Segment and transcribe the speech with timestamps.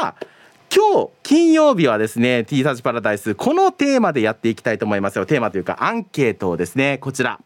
[0.00, 0.26] さあ
[0.74, 5.26] 今日金曜日はですね T サーチパラダイスこのテーマでやっていきたいと思いますよ。
[5.26, 7.38] テーマというかアンケートをですねこちら。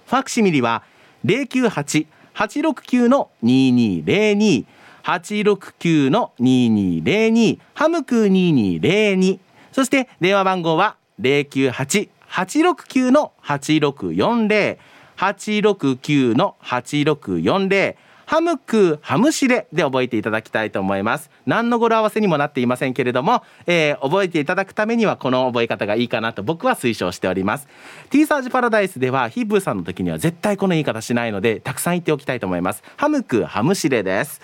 [0.06, 0.82] ファクシミリは
[1.24, 4.64] 098-869の2202
[5.08, 9.38] 869の2202ハムク2202
[9.72, 14.76] そして電話番号は098-869の8640
[15.16, 21.30] 869の8640ハムクハムシレで覚えていただきたいと思います。
[21.46, 27.66] 何の語呂合わせにもなっていませんけれども、えー、覚えていただくためにはこの覚え方がいいかなと僕は推奨しております。
[28.10, 32.82] T サージパラダイスではヒブーさんの時には絶対この言い方しないのでたくさん言っておきたいと思います。
[32.98, 34.42] ハムクハムシレです。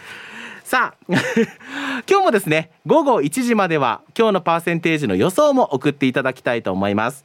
[0.64, 1.04] さあ
[2.08, 7.22] 今日もですね午後1時までは今日のパーセンテージの予想も送っていただきたいと思います。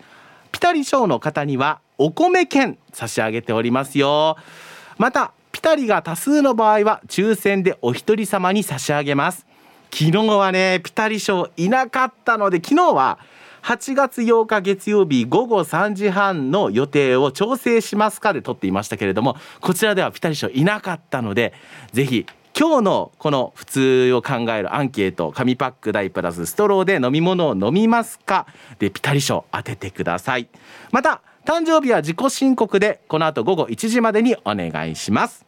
[0.52, 4.36] ピタリ賞の方にはお米券差し上げておりますよ。
[4.98, 9.46] またピタリが多数の場合は抽選でお一人様に差し上げます。
[9.90, 13.20] 昨日はねピタリ賞いなかったので昨日は
[13.62, 21.54] 8月8日月曜日午後3時半の予定を調整しますかで撮っていましたけれどもこちらではピタリ賞いなかったので
[21.92, 22.26] ぜひ
[22.60, 28.48] 今日のこの普通を考えるアンケート紙パック大プラスストローで飲み物を飲みますか
[28.80, 30.50] でピタリ賞当ててください。
[30.92, 35.46] また誕生日は自己申告でこの後午後1時までにお願いします。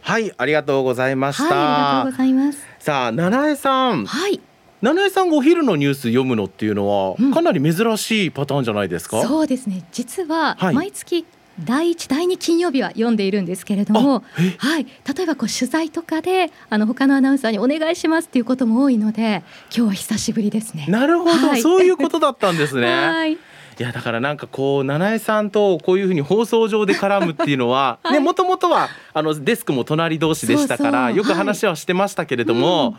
[0.00, 2.66] はいありがとうございました、はい、ありがとうございます。
[2.78, 4.06] さあ七重さん。
[4.06, 4.40] はい。
[4.80, 11.24] 七重さんがお昼のニュース読むのっていうのは、かなり珍しいパターンじゃないですか、そうですね実は毎月
[11.60, 14.24] 第一第二金曜日は読んでいるんですけれども、
[14.58, 19.42] はい、例えばこう取材とかであの他のアナウンサーにお願いしますっていうことも多いので
[19.74, 20.86] 今日は久しぶりですね。
[20.88, 22.86] なるほど、はい、そういうことだったんですね。
[22.88, 23.32] はい。
[23.32, 32.96] いやだからなんかこう七重さんとこういうふうに放送上で絡むっていうのは ねもともとはあのデスクも隣同士でしたからよく話はしてましたけれども、うん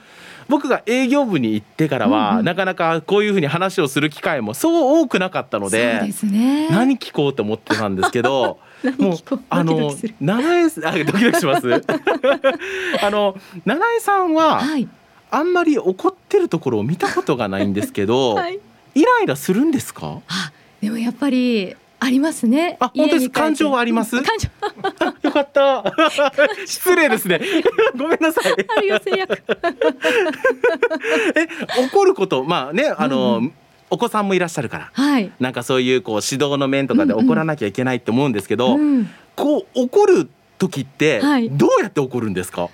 [0.49, 8.59] 僕が営業部に行ってからは、うんうん、なかなかこういうふうに話をする機会もそう多くなかったのでね、何聞こうと思ってたんですけど
[8.99, 9.17] もう
[9.49, 11.69] あの七重あドキドキします？
[13.01, 14.87] あの七重さんは、はい、
[15.31, 18.59] あんまり怒ってるところを見たことがないんですけど、 はい、
[18.95, 20.19] イライラするんですか？
[20.27, 21.75] あでもやっぱり
[22.05, 22.75] ありますね。
[22.81, 23.29] あ、本当です？
[23.29, 24.21] 感情はあります？
[24.21, 24.49] 感情。
[25.21, 25.83] よかった。
[26.67, 27.39] 失礼ですね。
[27.97, 28.53] ごめんなさい。
[28.77, 29.41] あるよ制約。
[31.35, 31.47] え、
[31.81, 33.37] 怒ること、まあね、あの。
[33.37, 33.53] うん
[33.89, 40.27] お子さんもいらっしゃるから、はい、なんかそういうこう指導の面とかで怒らなきゃいけないって思うんですけど、うんうん、こう怒る
[40.57, 41.21] 時って
[41.51, 42.71] どうやって怒るんですか、はい、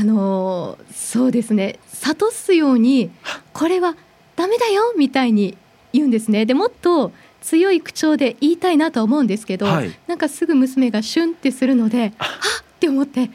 [0.00, 3.10] あのー、そうですね諭すように
[3.52, 3.96] これは
[4.34, 5.58] ダメだよみたいに
[5.92, 7.12] 言うんですねでもっと
[7.46, 12.24] 強い口調で言いたいなと思うんですけど、はい、なんかすぐ娘がシュンってするのであ。
[12.24, 12.28] っ
[12.76, 13.30] って思って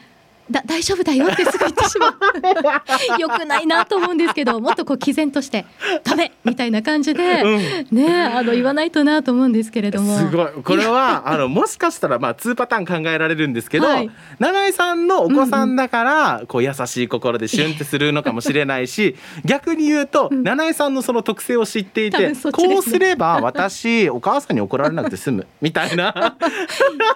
[0.52, 2.12] だ大丈夫だよってすぐ言ってしまう。
[3.20, 5.66] よくないなと思うんですけどもっとこう毅然として
[6.04, 10.18] 「ダメ!」みたいな感じで、うん、ねあの言わないとなと思うんですけれども。
[10.18, 10.48] すごい。
[10.64, 19.16] これはあのもしかしたらまあ2パターン考えられるんですけど、はい、永井さんのお子さんだから、うん、こう優しい心でシュンってするのかもしれないし
[19.46, 25.48] 逆に言うと、うん、七重さんのその特性を知っていて、ね、こうすれば私お母さんに怒られなくて済む。
[25.62, 26.14] みたいな。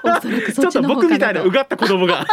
[0.53, 2.25] ちょっと僕みたいなうがった子供が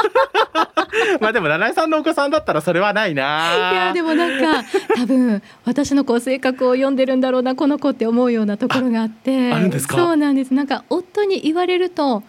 [1.20, 3.72] まあでも七井さんのお子さんだったらそれはないな。
[3.72, 4.64] いやでもなんか
[4.96, 9.52] 多分私のこう性格を読んでるんだろうなこの子って思うようなところがあって。
[9.52, 9.96] あるんですか？
[9.96, 10.52] そうなんです。
[10.54, 12.22] なんか夫に言われると。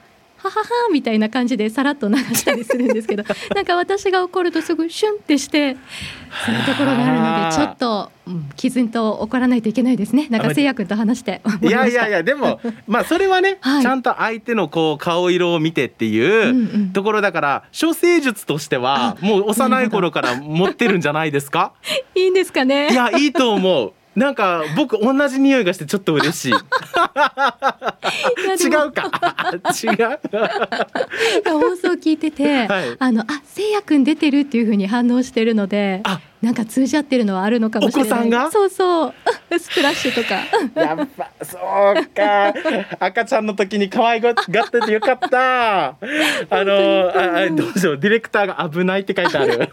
[0.49, 3.23] はははみたいな感じでさらっと流したりするんですけど
[3.55, 5.77] なんか私が怒るとすぐシュンってして
[6.45, 10.27] そういうところがあるのでちょっと、うん、気づと怒らないといけないですね。
[10.29, 11.41] なんかせいや君と話して。
[11.61, 21.73] いやいやいやでもまあそれはね、はい、ちゃんと相手のこう顔色を見てっていうところだから、処世術としてはもう幼い頃から持ってるんじゃないですか？
[22.15, 22.89] いいんですかね。
[22.91, 26.51] いやいいと思うなんか僕同じ匂いがしてちょっと嬉しい。
[26.51, 26.55] 違
[28.87, 29.09] うか。
[29.83, 30.19] 違う。
[31.49, 36.01] 放送聞いてて、はい、あのあせいやくん出てるっていう風に反応してるので。
[36.03, 38.11] あなんか通じ合ってるのはあるのかもしれない。
[38.11, 38.51] お子さんが？
[38.51, 39.13] そうそう
[39.57, 40.35] スプラッシュとか。
[40.75, 42.53] やっぱそうか
[42.99, 45.87] 赤ちゃんの時に可愛がっててよかった。
[45.95, 45.95] あ
[46.51, 49.69] のあどうしようディレクターが危ないって書いてある。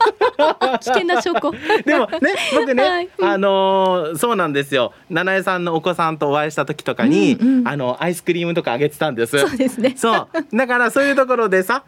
[0.81, 1.50] 危険な証拠。
[1.84, 9.40] でもね僕ね、はい、あのそうなんですよ七重さんのお子さんとお会いした時とかに、うんうん、あのアイスクリームとかあげてたんです。
[9.40, 9.94] そうですね。
[9.96, 11.82] そうだからそういうところでさ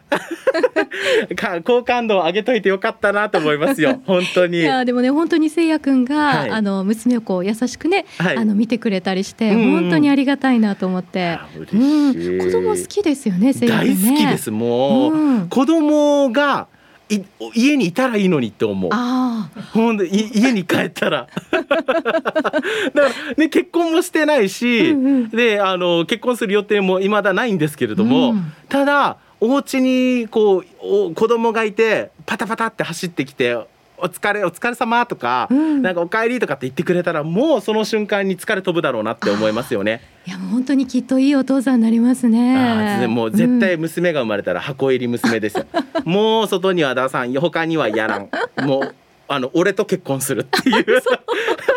[1.63, 4.72] 好感度を上げといてよかったなと思いますよ本当に。
[4.73, 13.95] やでもね本当にせいやくんが、はい、あの娘をこう優しくね、はい、あの見てくれたりして、うん、本当にありがたいなと思って、うん、子供好きですよねせいやくんね。
[13.95, 16.67] 大好きですもう、うん、子供が
[17.09, 17.21] い
[17.53, 18.89] 家にいたらいいのにって思う。
[18.93, 21.27] あほんで家に帰ったら。
[21.51, 33.57] だからね結婚もしてないし、うんうん、であの結婚する予定も未だないんですけれども、うん、ただお家にこう子供がいてパタパタって走ってきて
[34.03, 40.01] お疲れお疲れ様とか、うん、なんかお帰りとかって言ってくれたらもうその瞬間に疲れ飛ぶだろうなって思いますよね。
[40.27, 42.57] いやもう本当にきっといいお父さんになりますね。
[43.05, 45.65] あもう絶対娘が生まれたら箱入り娘ですよ。
[46.03, 48.29] もう外には出さん他にはやらん。
[48.65, 48.95] もう
[49.29, 50.85] あの俺と結婚するっていう。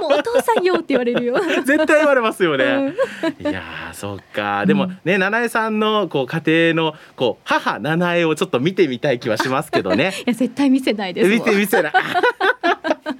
[0.00, 1.36] もうお父さんよって言われるよ。
[1.64, 2.94] 絶対言われますよね、
[3.40, 3.62] うん、いや
[3.92, 4.66] そうか。
[4.66, 10.12] でもね、うん、七重さんのこう家庭のこう母七重をちょっと見てみたい気はしますけどね。
[10.26, 11.92] いや絶対見せないです見て見せない。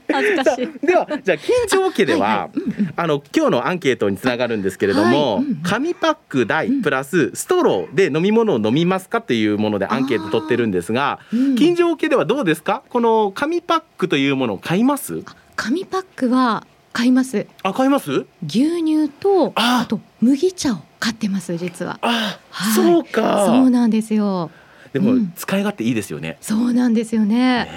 [0.13, 0.87] 恥ずかしい。
[0.87, 2.51] ではじゃあ金城家では、はいはい、
[2.97, 11.21] あの今日のアンケートにつながるんですけれども、はい、紙パック代プラスストローで飲み物を飲みますかっていうものでアンケート取ってるんですが、
[11.57, 12.83] 金城家ではどうですか？
[12.89, 15.23] この紙パックというものを買います？
[15.59, 17.47] 紙パックは買います。
[17.65, 18.27] あ買います？
[18.47, 19.87] 牛乳とあ。
[19.89, 21.99] と麦茶を買ってます実は。
[22.01, 23.45] あ、はい、そうか。
[23.45, 24.53] そうなんですよ。
[24.93, 26.39] でも、使い勝手いいですよね。
[26.41, 27.69] そうなんですよね。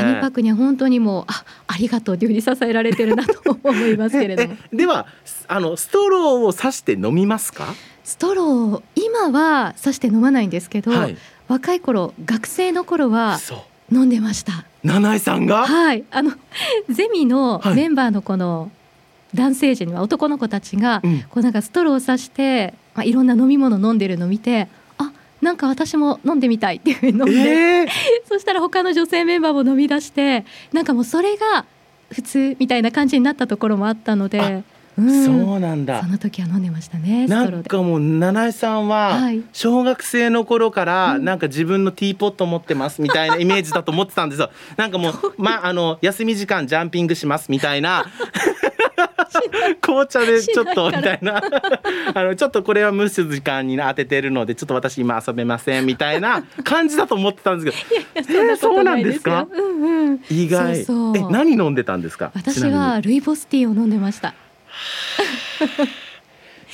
[0.00, 4.54] 紙パックには本当にもうあありがとうというふうに支えられてるなと思いますけれども。
[4.72, 5.06] では
[5.48, 7.74] あのストローを刺して飲みますか？
[8.04, 11.16] ストロー今は刺して飲まないんですけど、はい、
[11.48, 13.38] 若い頃学生の頃は
[13.90, 14.64] 飲んでました。
[14.84, 15.66] 七井さんが？
[15.66, 16.04] はい。
[16.10, 16.32] あの
[16.90, 18.70] ゼミのメンバーのこの
[19.34, 25.10] 男性陣は男の子たちが、こうなんかストローをさして、まあ、いろんな飲み物飲んでるのを見てあ
[25.40, 27.88] なんか私も飲んでみたいっていうふうに飲んで、えー、
[28.28, 31.64] そしたら他の女性メンバーも飲み出してなんかもうそれが
[32.12, 34.64] 普通みたいな感じになったところもあったのでうん、
[34.96, 36.02] そうなんだ。
[36.02, 39.18] その時は飲んでましたねなんかもう七重さんは
[39.52, 44.50] 小学生の頃からなんか自分のティーポット持ってますみたいな イメージだと思ってたんですよ。
[44.76, 48.06] なんかもうまああの休み時間ジャンピングしますみたいな。
[49.80, 51.42] 紅茶でちょっとみたいな。
[52.14, 58.04] あのちょっとこれは蒸す時間に当ててるのでちょっと私今遊べませんみたいな感じだと思ってたんですけど。
[58.16, 60.80] えー、そうなんですか、うんうん、意外。
[60.80, 60.86] え
[61.30, 62.30] 何飲んでたんですか？
[62.34, 64.34] 私はルイボスティーを飲んでました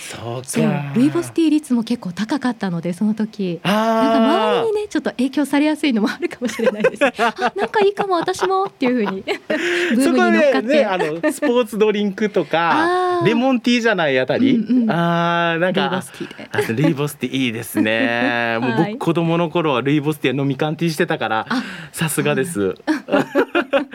[0.00, 3.60] そうそうルイボスティー率も結構高かったのでその時。
[3.62, 3.75] なん
[4.12, 7.04] か周りにねちょっと影響されやすいのもあるかもしれないです。
[7.22, 9.22] あなんかいいかも私もっていうふうに。
[9.94, 16.76] ブームに乗っかって、ね、あのスポーツドリンクとかレモンティーじゃないあたり、うんうん、あなんかルイボスティー。
[16.76, 18.58] でルイボスティーいいですね。
[18.62, 21.46] もう僕、子供の頃はルイボスティー飲みカンティーしてたから
[21.92, 22.75] さすがです。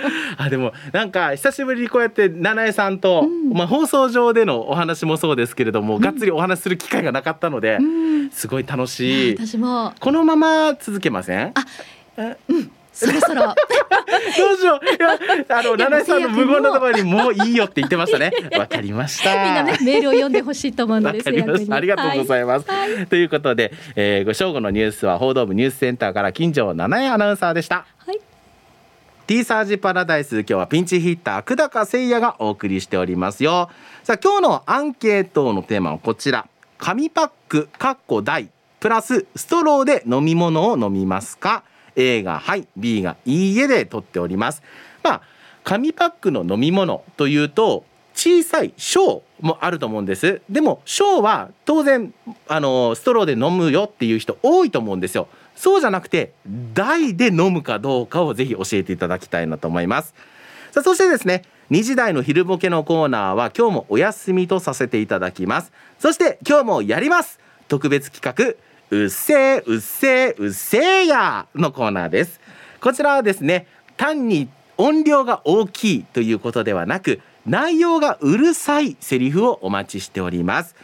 [0.38, 9.36] あでもなんか久しぶりにこうやって七重さんと、うん、まあ、放送上でのお話もそうですけれども、うん、がっつりお話する機会がなかったので、うん、すごい楽しい。
[9.36, 9.94] 私も。
[10.00, 11.54] このまま続けません？
[11.56, 11.66] あ
[12.48, 12.72] うん。
[12.96, 13.42] そろそろ。
[13.44, 14.86] どうしよう。
[14.86, 18.32] いやあの七井さんの無言のところにもういいよって言ってましたね。
[18.58, 19.44] わかりました。
[19.44, 27.86] みんなねメールを読んでほしいと思うのでありがとうございます、はい、ということで、えー、ご正午のニュースは報道部ニュースセンターから金城七重アナウンサーでした。
[27.98, 28.20] はい
[29.28, 30.42] T サージパラダイス。
[30.42, 33.72] 今日はピンチヒッター久高誠也がお送りしておりますよ。
[34.04, 36.48] さあ今日のアンケートのテーマはこちら。
[36.78, 41.64] 紙パックかっこ大プラスストローで飲み物を飲みますか
[41.96, 44.62] ？A がはい B がいいえで取っております。
[45.02, 45.22] まあ
[45.64, 50.44] 紙パックの飲み物というと小さい小もあると思うんです。
[50.52, 52.14] でも小は当然
[52.48, 55.28] あのストローで飲むよっていう人多いと思うんですよ。
[55.56, 56.34] そうじゃなくて
[56.74, 60.14] 大で飲むかどうかをぜひ教えていただきたいなと思います。
[60.72, 65.72] さあそしてですね2時台の昼ボケのコーナーは今日もお休みとさせていただきます。
[66.00, 67.40] そして今日もやります。
[67.68, 68.56] 特別企画
[68.92, 72.40] うっせーうっせーうっせーやのコーナーです。
[72.82, 80.76] こちらはですね単に音量が大きいということではなく内容がうるさいセリフをお待ちしております。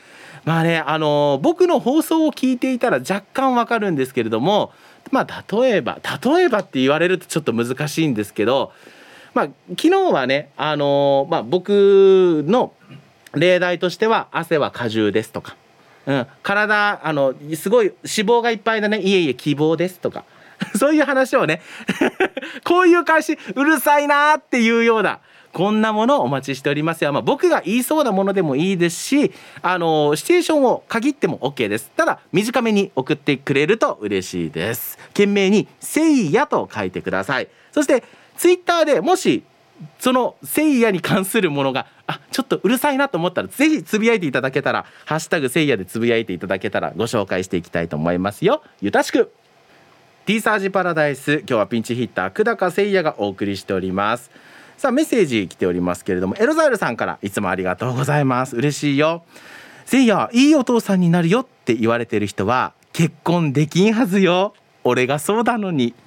[0.46, 4.72] まあねあの僕の放送を聞いていたら若干わかるんですけれども
[5.12, 8.72] まあ例えば例えばって言われるとちょっと難しいんですけど
[9.34, 12.74] まあ昨日はねあのまあ僕の
[13.34, 15.56] 例題としては汗は果汁ですとか、
[16.06, 20.26] うん、体あのすごい脂肪がいっぱいだねいえいえ希望ですとか
[20.78, 21.62] そういう話をね
[22.64, 25.20] こういう返しうるさいなっていうような
[25.54, 27.12] こんなものをお待ちしておりますよ。
[27.14, 29.32] まあ、僕が言いそうなものでもいいですし、
[29.62, 31.92] あのシチュエーションを限っても OK です。
[31.96, 34.98] ただ短めに送ってくれると嬉しいです。
[35.10, 37.48] 懸命にせいやと書いてください。
[37.72, 38.04] そして
[38.38, 39.44] ツイッターでもし
[40.00, 48.62] そのせいやに関するものがあちょっとうるさいなと思ったらぜひつぶやいていただけたら「ハッシュタグせいや」でつぶやいていただけたらご紹介していきたいと思いますよ。
[48.82, 49.32] ゆたしく
[50.26, 54.30] T サージパラダイス今日はピンチヒッター久高誠也がお送りしております
[54.82, 58.56] さあメッセージ来ておりますけれどもエロザイルさんからいつもありがとうございます。
[58.56, 59.22] 嬉しいよ。
[59.86, 64.56] せいやいいお父さんになるよって言われてる人は結婚できんはずよ。
[64.84, 65.94] 俺がそうなのに。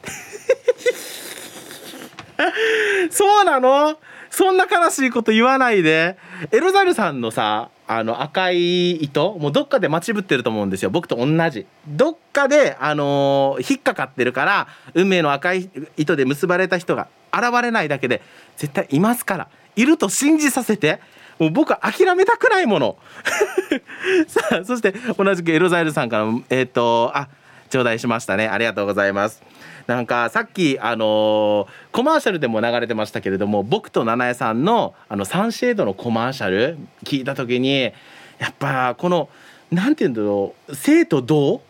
[3.12, 3.97] そうなの？
[4.34, 6.16] そんな悲しいこと言わないで。
[6.50, 10.90] エロザイルさんのさあの赤い糸もうどっかで待ちぶってると思うんですよ。
[10.90, 11.66] 僕と同じ。
[11.86, 18.22] どっかで、あのー、引っかかってるから運命の赤い糸で結ばれた人が現れないだけで
[18.56, 19.48] 絶対いますから。
[19.76, 21.00] いると信じさせて
[21.38, 22.96] もう僕は諦めたくないもの。
[24.26, 27.28] さあそして同じくエロザイルさんからえっ、ー、とあ
[27.70, 28.48] 頂戴しましたね。
[28.48, 29.42] ありがとうございます。
[29.86, 37.92] なんかさっきあのー、コマーシャルでも流れてましたけれども僕と七重さんのあのサンシェードのコマーシャル聞いた時に
[38.38, 39.28] やっぱこの
[39.70, 41.60] なんて言うんだろう生と同？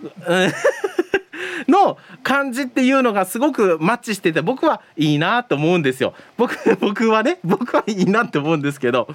[1.68, 6.14] の感じっていうのがすごくマッチしてて僕はいいなと思うんですよ。
[6.36, 9.08] 僕僕はね僕はいいなって思うんですけど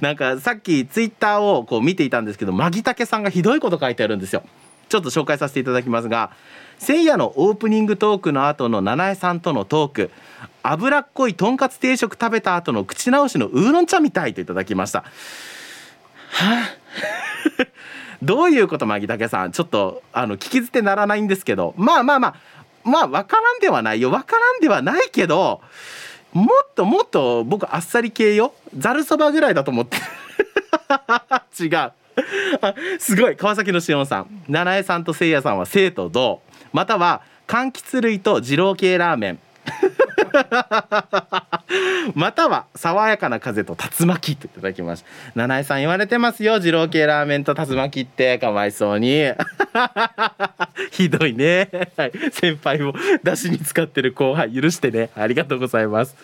[0.00, 4.42] なんかさっきツイッターをこう見ていたんですけどマギタケさんがひどいこと書いてあるんですよ。
[4.88, 6.30] ちょっと紹介させていただきますが
[6.78, 10.10] せいやのオープニングトークの後の七重さんとのトーク。
[10.62, 15.00] 脂っこいとんかつ定食食べた後の口直しのウーロン茶みたいといただきました。
[15.00, 15.04] は
[16.40, 16.76] あ
[18.22, 19.52] どういうことマギタケさん？
[19.52, 21.74] ちょっとあの聞き捨てならないんですけど。
[21.76, 22.34] まあまあまあ。
[22.84, 24.10] まあ分からんではないよ。
[24.10, 25.62] 分からんではないけど
[26.32, 28.54] もっともっと僕あっさり系よ。
[28.76, 29.96] ざるそばぐらいだと思って
[31.62, 31.92] 違う。
[32.98, 33.36] すごい。
[33.36, 34.44] 川崎のしおんさん。
[34.48, 36.42] 七重さんとせいやさんは生と同。
[36.72, 39.38] または柑橘類と二郎系ラーメン。
[42.14, 46.58] または爽やかな風と竜巻といただきました七重さん言われてますよ。
[46.58, 48.38] 二郎系ラーメンと竜巻って。
[48.38, 49.32] かわいそうに。
[50.90, 55.10] ひどいね、はい、先輩を出しに使ってる後輩許してね。
[55.16, 56.16] ありがとうございます。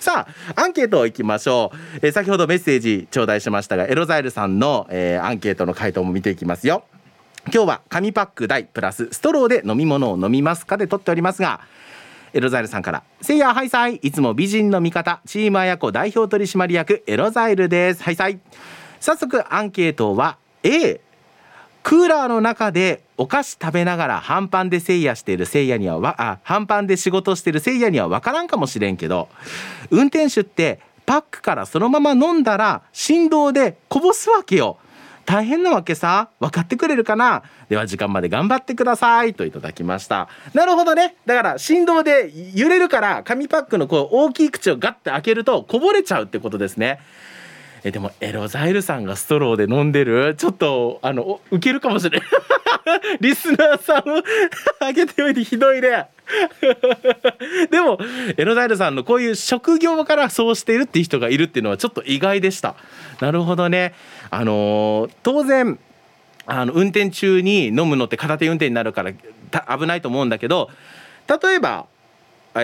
[0.00, 0.26] さ
[0.56, 6.84] あアンケートをいきましょう、えー、先ほどメッセージ頂戴しましたがエロザイルさんの、えー、アンケートの回答も見ていきますよ。
[7.52, 11.60] 今日は紙パック大プラスストローで飲み物を飲みますかで取っておりますが
[12.32, 13.96] エロザイルさんから「せいやハイサイ。
[13.96, 15.20] いつも美人の味方。
[15.26, 17.02] チームあやこ代表取締役。
[17.06, 18.02] エロザイルです。
[18.02, 18.38] ハイサイ」
[19.00, 21.00] 早速アンケートは A
[21.82, 29.28] クーラーの中でお菓子食べながら半パンでせいやしているせいやにはあ半パンで仕事してるせいやには分からんかもしれんけど
[29.90, 34.76] 運転手ってパックからそのまま飲んだら振動でこぼすわけよ。
[35.28, 36.30] 大変なわけさ。
[36.40, 37.42] 分かってくれるかな。
[37.68, 39.34] では時間まで頑張ってください。
[39.34, 40.30] といただきました。
[40.54, 41.16] なるほどね。
[41.26, 47.00] だから振動で揺れるから紙パックのこう大きい口をガッて開けるとこぼれちゃうってことですね。
[47.88, 50.34] えでもエロザイルさんがストローで飲んでる？
[50.36, 52.22] ちょっとあのウケるかもしれん。
[53.20, 54.22] リスナーさんを
[54.80, 56.06] あげておいてひどいね。
[57.70, 57.98] でも
[58.36, 62.74] エロザイルさんのこういう職業からそうしているっていう人がいるっていうのはちょっと意外でした。
[63.20, 63.94] なるほどね。
[64.30, 65.78] あのー、当然
[66.44, 69.12] あの運転中に飲むのって片手運転になるから
[69.78, 70.70] 危ないと思うんだけど
[71.42, 71.86] 例えば、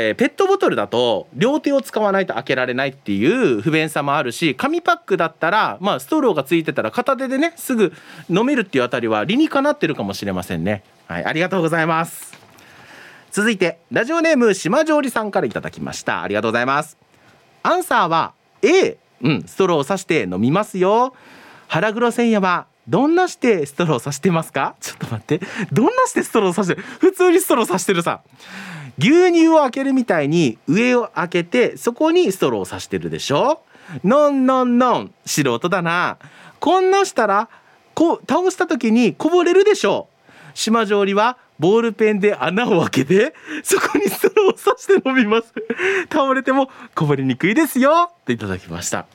[0.00, 7.92] えー、ペットボトルだと両手を使わないと開けられないっていう不便さもあるし紙パックだったら、まあ、ストローがついてたら片手でねすぐ
[8.28, 10.82] 飲めるっていうあたりは理にかなってるかもしれませんね。
[11.06, 12.34] はい、ありがとうございます。
[13.30, 16.22] 続いてラジオネーム島上里さんからいただきました。
[16.22, 16.96] ありがとうございます。
[17.62, 18.32] アンサーは
[18.62, 21.14] A うんストローを刺して飲みますよ。
[21.66, 24.76] 腹黒千夜はどんなしてストロー刺してますか？
[24.80, 25.40] ちょっと待って。
[25.72, 28.20] どんなしてストロー刺して普通にストロー刺してるさ。
[28.98, 33.62] 牛乳を開けるみたいに上を開けてそこにストローを刺してるでしょ？
[34.04, 35.14] のんのんのん。
[35.26, 36.18] 素人だな。
[36.60, 37.48] こんなしたら
[37.94, 40.08] こ倒した時にこぼれるでしょ？
[40.10, 45.52] う島上りはボールペンで穴を開けてそこにストローを刺して飲みます。
[46.12, 48.10] 倒れてもこぼれにくいですよ。
[48.12, 49.06] っていただきました。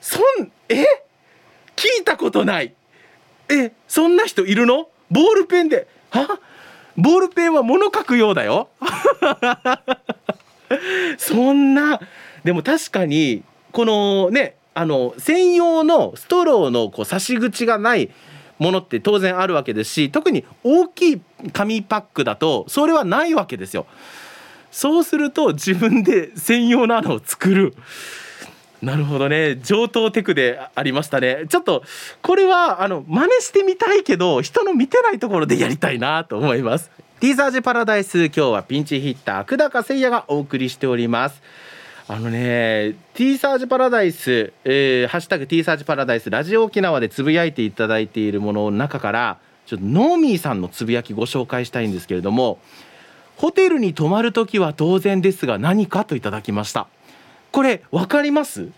[0.00, 0.84] そんえ？
[1.74, 2.72] 聞いたことない。
[3.48, 4.88] えそんな人いるの？
[5.10, 5.86] ボールペンで。
[6.10, 6.40] は？
[6.96, 8.68] ボールペンは物書くようだよ
[11.18, 12.00] そんな
[12.44, 18.10] でも確かにこのねあの専用のストローのこう差し口がない
[18.58, 21.20] ものって当然あるわけですし特に大きい
[21.52, 23.86] 紙パックだとそれはないわけですよ。
[24.70, 27.74] そうすると自分で専用なのを作る。
[28.82, 29.56] なるほどね。
[29.62, 31.44] 上等テクでありましたね。
[31.48, 31.82] ちょっと
[32.22, 36.90] これはあの真似してみたいけど人の見てないところでやりたいなと思います。
[37.20, 41.42] ティーサージパラダイス今日はピンチヒッター久高誠也がお送りしております。
[42.08, 52.60] あのね、T サージパラダイス、えー、ハッシュタグ T サージパラダイス、ラジオ沖縄でつぶやいていただいているものの中から、ちょっとノーミーさんのつぶやきご紹介したいんですけれども、
[53.36, 56.86] ホテルに泊まるときは当然ですが何かといただきました。
[57.56, 58.68] これ、わかります？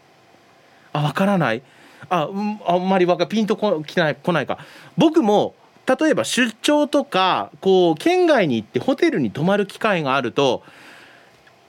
[0.93, 1.63] あ、わからない？
[2.09, 4.59] あ、ん、あんまりわかピンとこ来ない来ないか。
[4.97, 10.63] 僕も例えば出張とかこう県外に行ってホテルに泊まる機会があると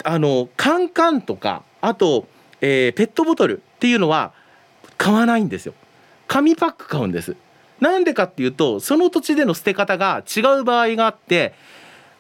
[0.03, 2.27] あのカンカンとかあと、
[2.61, 4.31] えー、ペットボトルっていうのは
[4.99, 5.73] 買わないんですよ。
[6.27, 7.35] 紙パック買うんです。
[7.79, 11.55] なんでかっていうとその土地での捨て方が違う場合があって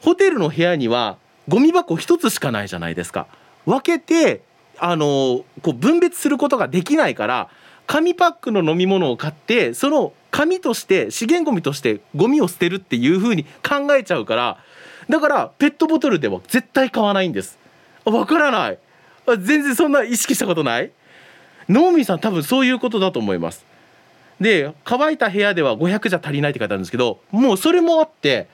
[0.01, 1.17] ホテルの部屋には
[1.47, 3.27] ゴミ箱一つしかないじゃないですか。
[3.67, 4.48] 分けて
[4.79, 7.49] あのこう分別することができないから
[7.87, 14.57] 紙パックの飲み物を買ってその紙として資源ゴミとしてゴミを捨てるっていう風に考えちゃうから
[15.09, 17.57] だからペットボトルでは絶対買わないんです。
[18.05, 18.79] わからない。
[19.39, 20.91] 全然そんな意識したことない。
[21.67, 23.65] ノーミーさん多分そういうことだと思います。
[24.39, 28.47] で乾いた部屋では500じゃ足りないって書いてあるんですけどもうそれもあって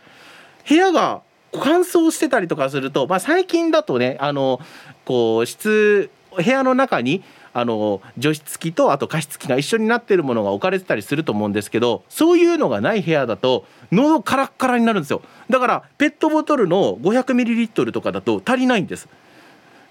[0.68, 1.22] 部屋が
[1.54, 4.60] 乾燥してたりとかすると、まあ、最近だとねあの
[5.06, 15.22] こう室部屋の中にあの除湿機とあと加湿器が一緒になってるものが置かれてたりすると思うんですけどそういうのがない部屋だと喉カラッカラになるんですよ。
[15.50, 19.08] だからペットボトルの 500ml とかだと足りないんです。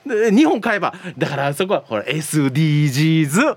[0.07, 3.57] で2本買えばだからそこはほら SDGs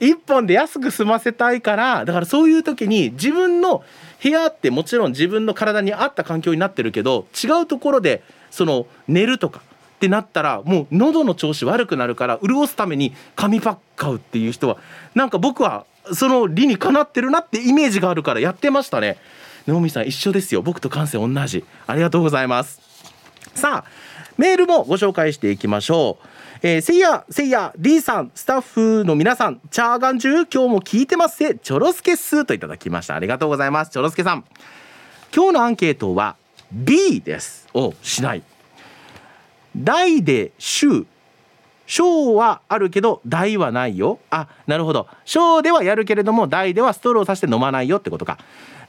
[0.00, 3.84] 1本で安く済ませたいからだからそういう時に自分の
[4.22, 9.60] 部屋ってもちろん自分の体に合った環境になってるけど違うところでその寝るとか
[10.02, 14.78] ってなったらもう喉の調子悪くなるから潤すために紙パック買うっていう人は
[15.14, 19.16] なんか僕はその理にかなってるなってイメージがあるからやってましたね。
[19.68, 22.80] 能見さん一緒ですよ僕と感性同じありがとうございます
[23.54, 26.26] さあメールもご紹介していきましょう。
[26.64, 33.14] えー、せいや、せいや、D さん、スタッフの皆さん、チャーガン中、今日も聞いてますせ、チョロスケっすといただきました。
[33.14, 33.90] ありがとうございます。
[33.90, 34.44] チョロスケさん。
[35.36, 36.36] 今日のアンケートは
[36.72, 37.68] B です。
[37.74, 38.42] をしない。
[39.76, 41.06] 大で週。
[41.86, 44.18] 小はあるけど大はないよ。
[44.30, 45.08] あ、なるほど。
[45.24, 48.38] 小ではやるけれども大ではストローをさして飲まないよってことか。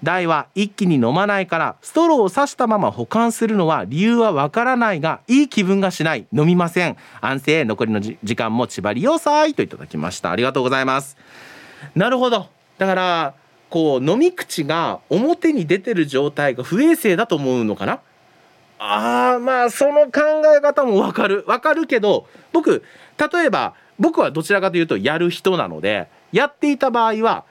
[0.04, 11.16] 大は一気に飲まないからストローを刺したまま保管するのは理由はわからないがいい気分がしない飲みません安静残りの時間も縛りよさいといただきましたありがとうございます
[11.96, 13.34] なるほどだから
[13.70, 18.02] こう飲み口が表に出てる状態が不衛生だと思うのかな？
[18.86, 20.22] あーまあその考
[20.58, 21.46] え方もわかる。
[21.48, 22.84] わかるけど僕
[23.34, 27.46] 例えば僕はどちらかというとやる人なのでやっていた場合は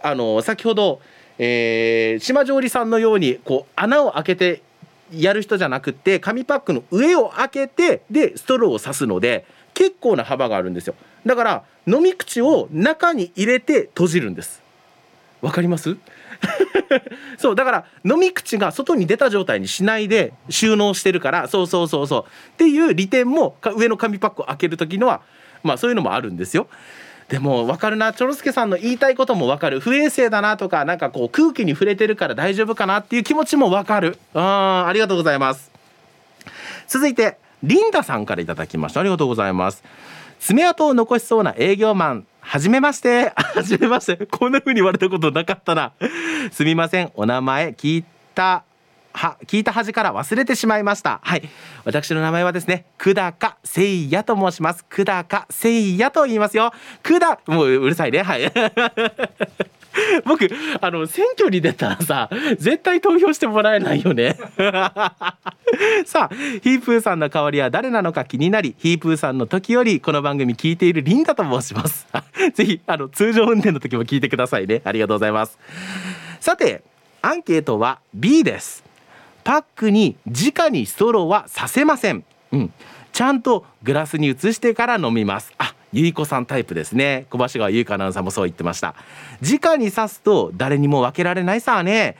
[0.00, 1.00] あの先ほど
[1.38, 4.62] えー、島上里さんのようにこう穴を開けて
[5.10, 10.94] やる人じゃなくて紙パックの上を開けてでストローを刺すので結構な幅があるんですよ。
[11.26, 14.62] だから飲み口を中に入れて閉じるんです。
[15.40, 15.96] わかります？
[17.38, 22.24] そうだから飲み口が外に出た状態にしないで収納してるからそうそうそうそう。
[22.24, 25.22] っていう利点も上の紙パックを開ける時のは
[25.62, 26.68] まあそういうのもあるんですよ。
[27.28, 29.80] でも分かるなチョロスケさんの言いたいことも分かる。
[29.80, 34.18] 不衛生だなとかなんかこう空気に触れてるから大丈夫かなっていう気持ちも分かる。
[34.34, 35.70] あありがとうございます。
[36.88, 39.00] 続いてリンダさんからいただきました。
[39.00, 39.82] ありがとうございます。
[40.40, 42.26] 爪痕を残しそうな営業マン。
[42.44, 43.32] はじめまして。
[43.34, 44.26] はじめまして。
[44.26, 45.92] こんな風に言われたことなかったな。
[46.50, 47.10] すみません。
[47.14, 48.64] お名前聞いた
[49.14, 51.20] は聞いた恥から忘れてしまいました。
[51.22, 51.48] はい。
[51.84, 54.84] 私の名前はですね久高誠也と申します。
[54.90, 56.72] 久高誠也と言いますよ。
[57.02, 58.22] 久高もううるさいね。
[58.22, 58.52] はい。
[60.24, 60.48] 僕
[60.80, 64.36] あの選挙に出たらさ絶対投票してもらえないよね。
[66.04, 72.06] さあヒープーさんの代わりは誰なのか気になりヒープーさんの時よりこの番組聞いているリンダと申します。
[72.54, 74.82] ぜひあの通常運転の時も聞いてくださいね。
[74.84, 75.58] ありがとうございます。
[76.40, 76.82] さて
[77.22, 78.84] アンケートは B です。
[79.44, 82.24] パックに直にストローはさせません。
[82.52, 82.72] うん。
[83.12, 85.52] ちゃんとグラスに移してから飲みます。
[85.58, 87.26] あゆいこさんタイプですね。
[87.28, 88.94] 小橋川ゆいかアナウンサーもそう言ってました。
[89.42, 92.16] 直に刺すと誰にも分けられないさね。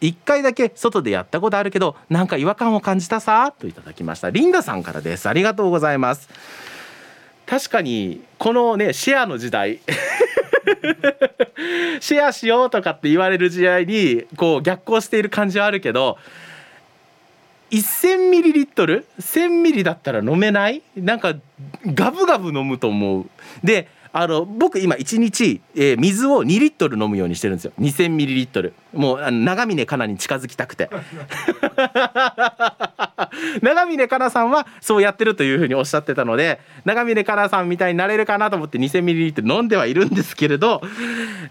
[0.00, 3.52] 一回だけ外でやったことあるけどなんか違和感を感じたさ？
[3.58, 4.30] といただきました。
[4.30, 5.28] リンダさんからです。
[5.28, 6.28] ありがとうございます。
[7.46, 9.80] 確かにこのねシェアの時代。
[12.00, 16.18] シェアしようとかって言われる時代にこう逆行している感じはあるけど
[17.70, 20.82] 1000ml1000 ミリだったら飲めない？
[20.96, 21.34] なんか
[21.86, 23.26] ガブガブ飲むと思う。
[23.64, 27.72] であの僕今1日、えー、水を2リットル飲むようにしてるんですよ。
[27.78, 28.72] 2000ミリリットル。
[28.94, 30.88] もうあの長峰かなに近づきたくて。
[33.60, 40.80] 長峰かなさんはそうやってるというふうにおっしゃってたので長峰かなさんみたいになれるかなと思って2000ミリリットル飲んではいるんですけれど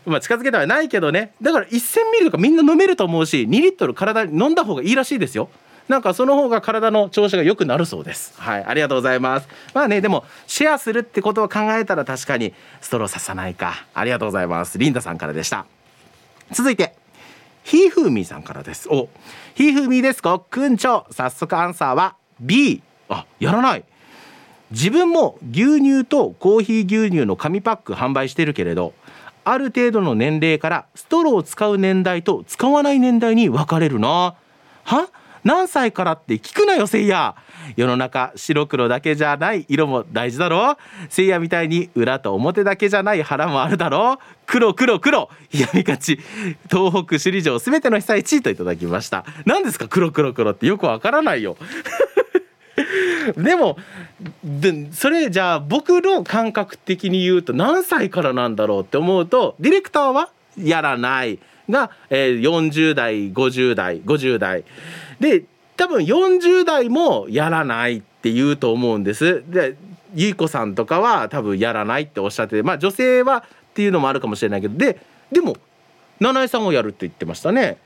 [0.06, 1.34] まあ近づけてはないけどね。
[1.42, 5.50] だから1000ミリとかみんな飲めると思うし2リットル体に飲んだ方がいいらしいですよ。
[5.88, 8.34] なんかその方が体の調子が良くなるそうです。
[8.38, 9.48] はいありがとうございます。
[9.74, 13.86] まあねでもシェアするってことを考えたら確かにストローささないか。
[13.94, 14.78] ありがとうございます。
[14.80, 15.66] リンダさんからでした。
[16.52, 16.96] 続いて
[17.64, 18.90] ひーふーみーさんからです。
[18.90, 19.10] お
[19.54, 20.40] ひーふーみーですか？
[20.40, 23.84] くんちょ早速アンサーは B あやらない。
[24.72, 28.94] 自分も牛乳とコーヒー牛乳の紙パック販売してるけれど
[29.44, 34.34] ある程度の年齢からストローを使う年代と使わない年代に分かれるな。
[34.84, 35.08] は？
[35.46, 37.36] 何歳からって聞くなよせいや。
[37.78, 39.64] 世の中白黒だけじゃない。
[39.70, 40.76] 色も大事だろ。
[41.08, 44.20] せいやみたいに裏と表だけじゃない腹もあるだろ。
[44.48, 45.30] 黒黒黒。
[45.52, 46.20] 闇勝ち
[46.70, 49.24] 東北首里城すべての被災地といただきました。
[49.46, 50.66] 何ですか黒黒黒って。
[50.66, 51.58] よくわからないよ。
[53.38, 53.78] でも
[54.44, 64.64] でそれじゃあ僕の感覚的に言うと何歳からなんだろうって思うとディレクターはやらないが、えー、40代50代50代。
[65.20, 65.46] で
[65.78, 69.44] 多分40代もやらないって言うと思うんです。
[69.48, 69.76] で
[70.14, 74.78] ゆいこさんとかは多分やらないっておっしゃってまあ女性はっていうのもあるかもしれないけど。
[74.78, 75.00] で
[75.32, 75.58] でも
[76.20, 77.78] 七重さんはやるって言ってましたね。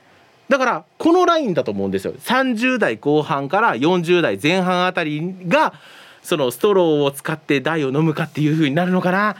[0.48, 2.12] だからこのラインだと思うんですよ。
[2.12, 5.74] 30代後半から40代前半あたりが
[6.22, 9.36] そのストローを使って台を飲むかっていう風になるのかな。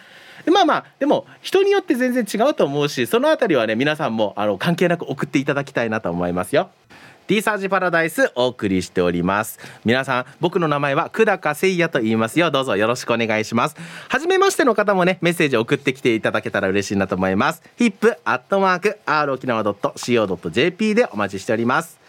[0.46, 6.70] まあまあでも人によって全然違うと思うしその辺りはね皆さんもあの関係なく送っていただきたいなと思いますよ。
[7.30, 9.60] T サージパラダイスお送りしております。
[9.84, 12.50] 皆さん僕の名前は久高誠也と言いますよ。
[12.50, 13.76] どうぞよろしくお願いします。
[14.08, 17.62] 初めましての方もねメッセージを送ってきていただけたら嬉しいなと思います。
[17.78, 22.00] hip アットマーク r 沖縄 .co.jp でお待ちしております。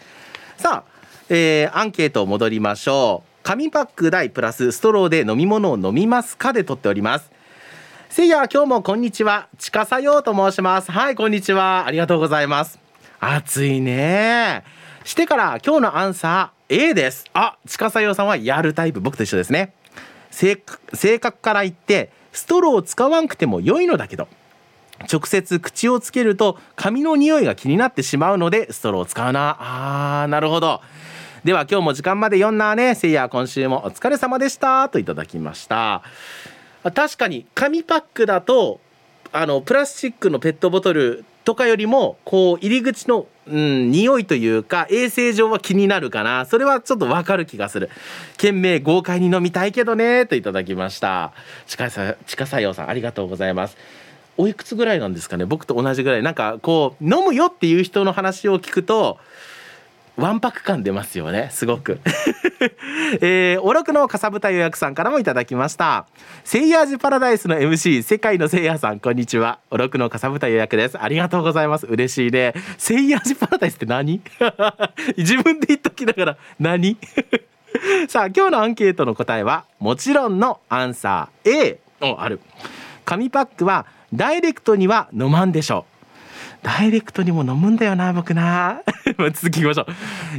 [0.56, 3.44] さあ、えー、アンケート戻りましょう。
[3.44, 7.30] 紙パック代プラスストローで飲み物を飲みますかで取っております。
[8.10, 9.46] せいや今日もこんにちは。
[9.56, 10.90] ちかさようと申します。
[10.90, 11.86] はいこんにちは。
[11.86, 12.80] ありがとうございます。
[13.20, 17.24] 暑いねしてから今日のアンサー A です。
[17.34, 19.00] あ近さよさんはやるタイプ。
[19.00, 19.74] 僕と一緒ですね。
[20.30, 20.56] 性
[21.18, 24.28] 格から言ってストローを使わんくても良いのだけど。
[25.12, 29.56] 直接口をつけると髪の匂いが気になってしまうのでストローを使うな。
[29.58, 30.80] あーなるほど。
[31.42, 32.36] では今日も時間まで。
[32.36, 32.94] 読んだね。
[32.94, 34.88] せいや今週もお疲れ様でした。
[34.88, 36.02] といただきました。
[36.94, 38.80] 確かに紙パックだと
[39.32, 46.46] あのプラスチックのペットボトルとかよりもこう入り口のうん、匂いというか衛生上は気になるかな。
[46.46, 47.90] それはちょっとわかる気がする
[48.36, 51.32] 懸命豪快に飲みたいけどねといただきました。
[51.66, 53.76] 近さ近さよさんありがとうございます。
[54.38, 55.44] おいくつぐらいなんですかね。
[55.44, 56.22] 僕と同じぐらい。
[56.22, 59.18] なんかこう飲むよっていう人の話を聞くと
[60.16, 61.98] わんぱく感出ますよねすごく。
[63.20, 66.06] えー、おろくのかさぶた予約さんからもいただきました。
[66.44, 69.58] セイヤージパラダイスの MC 世界のせいやさんこんにちは。
[69.70, 71.02] おろくのかさぶた予約です。
[71.02, 71.86] ありがとうございます。
[71.86, 72.52] 嬉しいね。
[72.76, 74.20] セイヤージパラダイスって何？
[75.16, 76.98] 自分で言っときながら何？
[78.08, 82.40] さあ今日のアンケートの答えはもちろんのアンサー A おある。
[83.04, 85.91] 紙パックはダイレクトには飲まんでしょう。
[86.62, 88.82] ダイレクトにも飲むんだよな僕な。
[89.18, 89.86] 続きいきましょう。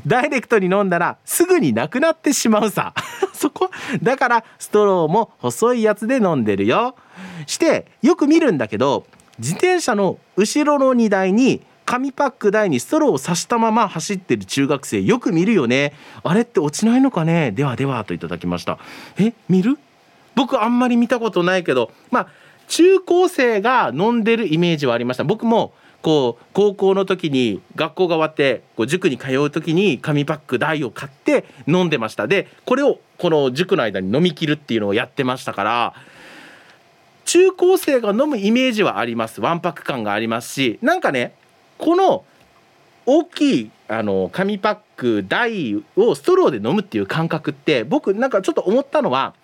[0.07, 2.93] ダイレクトに飲んだらすぐになくなってしまうさ。
[3.33, 3.69] そこ？
[4.01, 6.95] だからストローも細いやつで飲んでるよ。
[7.45, 9.05] してよく見るんだけど
[9.37, 15.91] 自転車の後ろの荷台に紙パック台にストローを刺したまま走ってる中学生よく見るよね。
[16.23, 17.51] あれって落ちないのかね？
[17.51, 18.77] ではではといただきました。
[19.17, 19.77] え見る？
[20.35, 22.27] 僕あんまり見たことないけどまあ
[22.69, 25.25] 中高生が飲んでるイメージはありました。
[25.25, 32.27] 僕もこう高校の時に学校が終わってこう塾に通う時に紙パック台を買って飲んでました。
[32.27, 35.93] でこれをこの塾の間に飲み切るっていうのをやってましたから
[37.23, 39.39] 中高生が飲むイメージはあります。
[39.39, 41.33] わんぱく感がありますしなんかね
[41.77, 42.25] この
[43.05, 49.35] 大きいあの紙パック台をストローで飲むっていう感覚って僕なんかちょっと思ったのは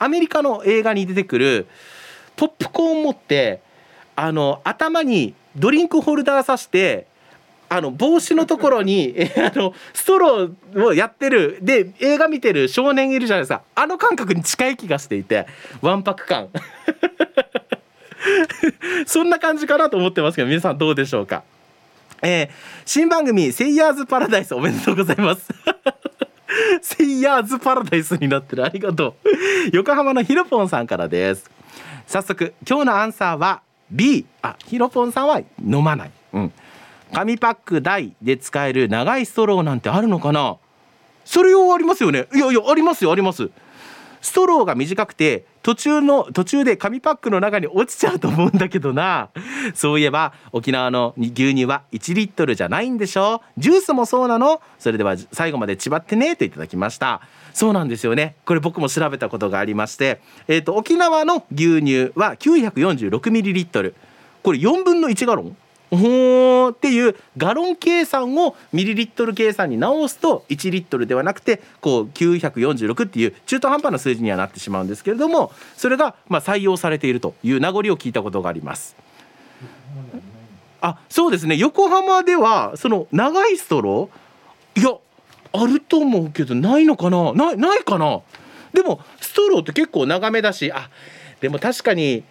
[0.00, 1.68] アメリカの映画に出てくる
[2.34, 3.60] ポップコーン持って
[4.16, 7.06] あの頭にドリンクホルダーさして
[7.68, 11.58] あの帽子のところに あのストローをやってる。
[11.62, 13.62] で映画見てる少年いるじゃないですか。
[13.76, 15.46] あの感覚に近い気がしていて
[15.80, 16.48] わんぱく感。
[19.06, 21.44] そんな感じかなと思ってますけど皆さんどうでしょうか。
[22.22, 22.48] えー、
[22.84, 25.48] 新番組「セイヤーズパラダイス」おめでとうございます。
[26.82, 28.64] セイヤーズパラダイスになってる。
[28.64, 29.28] ありがとう。
[29.72, 31.48] 横浜のひろぽんさんからです。
[32.08, 36.10] 早速今日のアンサーは B あひろぽんさんは飲まない。
[36.32, 36.52] うん。
[37.12, 40.56] 紙パック台で使える長いストローなんてあるのかな？
[41.24, 42.26] それ用ありますよね。
[42.34, 43.50] いやいやありますよあります。
[44.22, 49.30] ストローが短くて途中の途中で紙パックの中に落ちちゃうと思うんだけどな。
[49.74, 53.42] そういえば沖縄の牛乳は1リットルじゃないんでしょ？
[53.56, 54.60] ジュースもそうなの？
[54.78, 56.36] それでは最後までちばってね？
[56.36, 57.22] といただきました
[57.52, 58.36] そうなんですよね。
[58.44, 63.94] これ僕も調べたことがありましてえっ、ー、と沖縄の牛乳は946ミリリットル。
[64.42, 65.56] これ4分の1ガロン？
[65.90, 78.94] ほーっていうガロン計算をミリリットル計算に直すと1リットルではなくてこう946っていう中途半端な数字にはなってしまうんですけれどもそれがま採用されているという名残を聞いたことがあります。
[80.80, 81.56] あそうですね。
[81.56, 84.80] 横浜ではその長いストロー？
[84.80, 84.96] いや
[85.52, 87.32] あると思うけどないのかな？
[87.32, 88.20] ないないかな？
[88.72, 90.88] でもストローって結構長めだしあ
[91.40, 92.22] でも確かに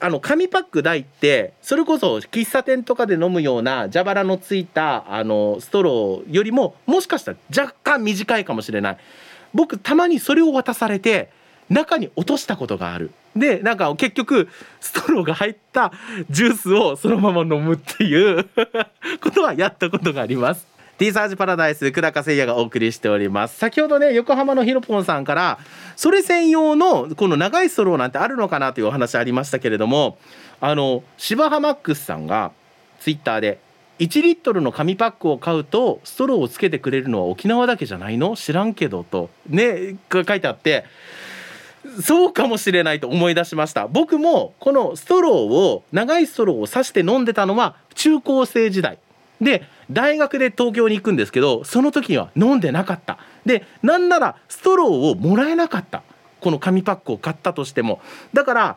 [0.00, 8.96] あの紙パック台ってそれこそ喫茶店とかで飲むような蛇腹のついたあのストローよりももしかしたら若干短いかもしれない。
[9.54, 11.30] 僕たまにそれを渡されて
[11.68, 13.10] 中に落としたことがある。
[13.34, 14.48] でなんか結局
[14.80, 15.92] ストローが入った
[16.30, 18.46] ジュースをそのまま飲むっていう
[19.20, 20.66] ことはやったことがあります。
[20.98, 23.56] T サージパラダイス久高誠也がお送りしております。
[23.56, 25.58] 先ほどね横浜のひろぽんさんから
[25.96, 30.18] それ専用のこの長いストローなんてあるのかなというお話ありましたけれども
[30.60, 32.52] あの芝浜マックスさんが
[33.00, 33.58] ツイッターで
[33.98, 38.36] 1リットルの紙パックを買うとストローをつけてくれるのは沖縄だけじゃないの？
[38.36, 40.84] 知らんけどとね書いてあって
[42.00, 43.88] そうかもしれないと思い出しました。
[43.88, 48.98] 僕もこのストローを長いストローを刺して飲んでたのは中高生時代。
[49.42, 53.18] で大学で東京に行くんですけどその時には飲んでなかった。
[53.44, 56.02] でなんならストローをもらえなかった。
[56.40, 58.00] この紙パックを買ったとしても。
[58.32, 58.76] だから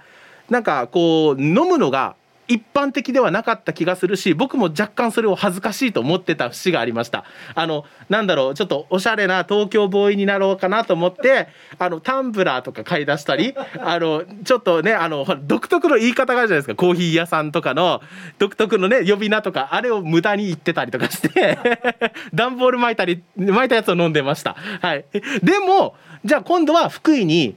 [0.50, 2.16] なんかこう飲むのが
[2.48, 7.26] 一般的ではなかった気がするし僕も若干それを恥ずかしいと思ってた節がありました。
[7.56, 11.48] あのなんだろうちょっとおしゃれな東京ボーイになろうかなと思って
[11.80, 16.76] あのタンブラーとか買い出したり あのちょっとねあの独特の言い方があるじゃないですか。
[16.76, 18.02] コーヒー屋さんとかの
[18.38, 21.58] 独特のね呼び名とかあれを無駄に言ってたりとかして
[22.34, 24.56] 段ボール巻いたり巻いたやつを飲んでました。
[24.82, 25.06] はい。
[25.42, 27.56] でもじゃあ今度は福井に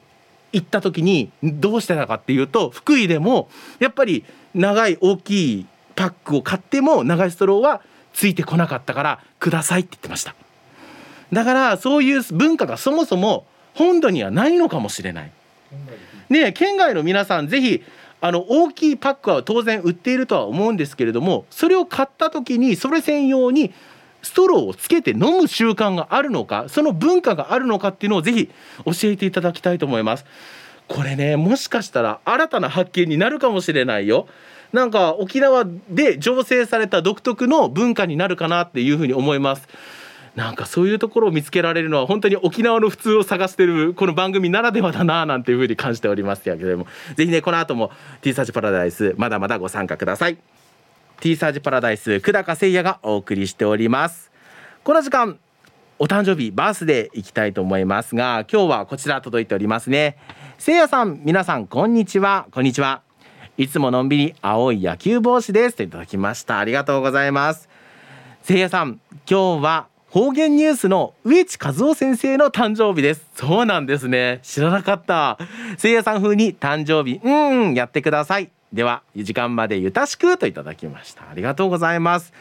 [0.52, 7.82] 行った時にどうしてたかっていうと福井でもやっぱり長い大きいパックを買っても長いストローは
[8.12, 10.34] ついてこなかったからくださいって言ってました。
[11.32, 15.32] だからそういう文化がそもそも本土にはないのかもしれない。
[16.30, 17.82] ね県外の皆さんぜひ
[18.20, 23.72] あの大きいパックは当然売っているとは思うんですけれどもそれを買った時にそれ専用に
[24.22, 28.50] ストローをつけて飲む習慣があるのかその文化があるのかっていうのをぜひ
[28.84, 30.24] 教えていただきたいと思います。
[30.88, 34.26] これねもしかしたら新たな発見になるかもしれないよ。
[34.72, 39.68] なんか沖縄で醸成された独特の文化になるかなっていうふうに思います。
[40.34, 46.86] なんかそういうところを見つけられるのは本当に沖縄の普通を探してるこの番組ならではだななんていうふうに感じておりますけれども。
[47.16, 50.57] ぜひねこの後も T サージパラダイスまだまだご参加ください。
[51.20, 54.30] T サージパラダイス久高誠也がお送りしております。
[54.84, 55.38] この時間
[55.98, 60.16] お誕生日バースデーいきたいと思いますが今日はこちら届いておりますね。
[60.58, 62.46] せいやさん皆さんこんにちは。
[62.52, 63.02] こんにちは。
[63.56, 66.60] いつものんびり青い野球帽子ですといただきました。
[66.60, 67.68] ありがとうございます。
[68.42, 73.26] せいやさん今日は方言ニュースの植地和夫先生の誕生日です。
[73.34, 74.38] そうなんですね。
[74.44, 75.36] 知らなかった。
[75.78, 78.50] せいやさん風に誕生日うんやってください。
[78.72, 81.28] では時間までゆたしくといただきました。
[81.30, 82.32] ありがとうございます。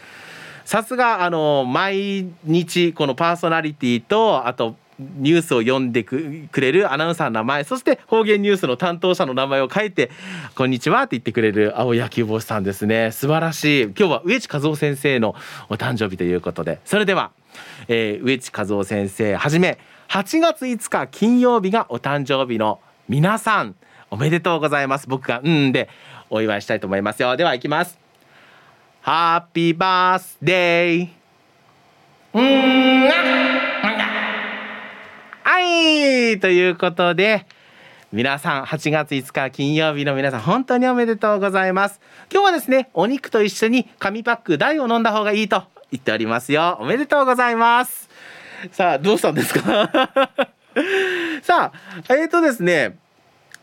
[0.66, 10.10] さすがあの毎日このパーソナリティとあとニュースを読んでくれるアナウンサーの名前そして方言ニュースの担当者の名前を書いて
[10.56, 13.12] 「こんにちは」って言ってくれる青野球帽子さんですね。
[13.12, 15.36] 素晴らしい今日は植地和夫先生の
[15.70, 16.80] お誕生日ということで。
[16.84, 17.32] それでは、
[17.88, 19.78] えー、植地和夫先生はじめ
[20.10, 23.76] 8月5日金曜日がお誕生日の皆さん
[24.10, 25.08] おめでとうございます。
[25.08, 25.90] 僕がうんで
[26.30, 27.36] お祝いしたいと思いますよ。
[27.38, 27.98] では行きます。
[29.02, 31.08] ハッピーバースデー
[32.34, 33.08] うん
[35.44, 36.40] はい。
[36.40, 37.46] ということで
[38.12, 42.00] 皆さん8月5日金曜日の皆さん本当におめでとうございます。
[42.32, 46.78] 今日はですねお肉と一緒に紙パック大を飲んだ方がいいと言っておりますよ。
[46.82, 48.10] おめでとうございます。
[48.72, 49.90] さあどうしたんですか？
[51.44, 52.98] さあえーとですね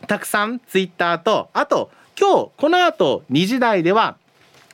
[0.07, 4.17] たくさんツイッターとあと今日この後2時台では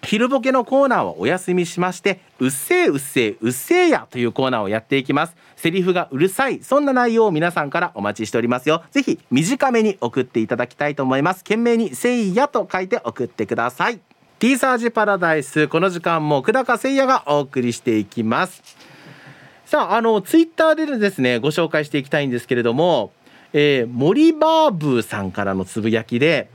[0.03, 5.37] 昼ボケのコーナーをお休みしましてうっせーうっせーうっせーやというコーナーをやっていきます。
[5.57, 8.83] セリフがうるさいそんな内容を皆さんからお待ちしておりますよ。
[8.91, 11.45] ぜひ短めに送っていただきたいと思います。
[11.45, 14.01] 懸命にせいやと書いて送ってください。
[14.39, 18.63] T サージパラダイスこの時間も久高誠也がお送りしていきます。
[19.67, 23.13] さああのツイッターでですねご紹介していきたいんですけれども、
[23.53, 26.49] えー、森バーブーさんからのつぶやきで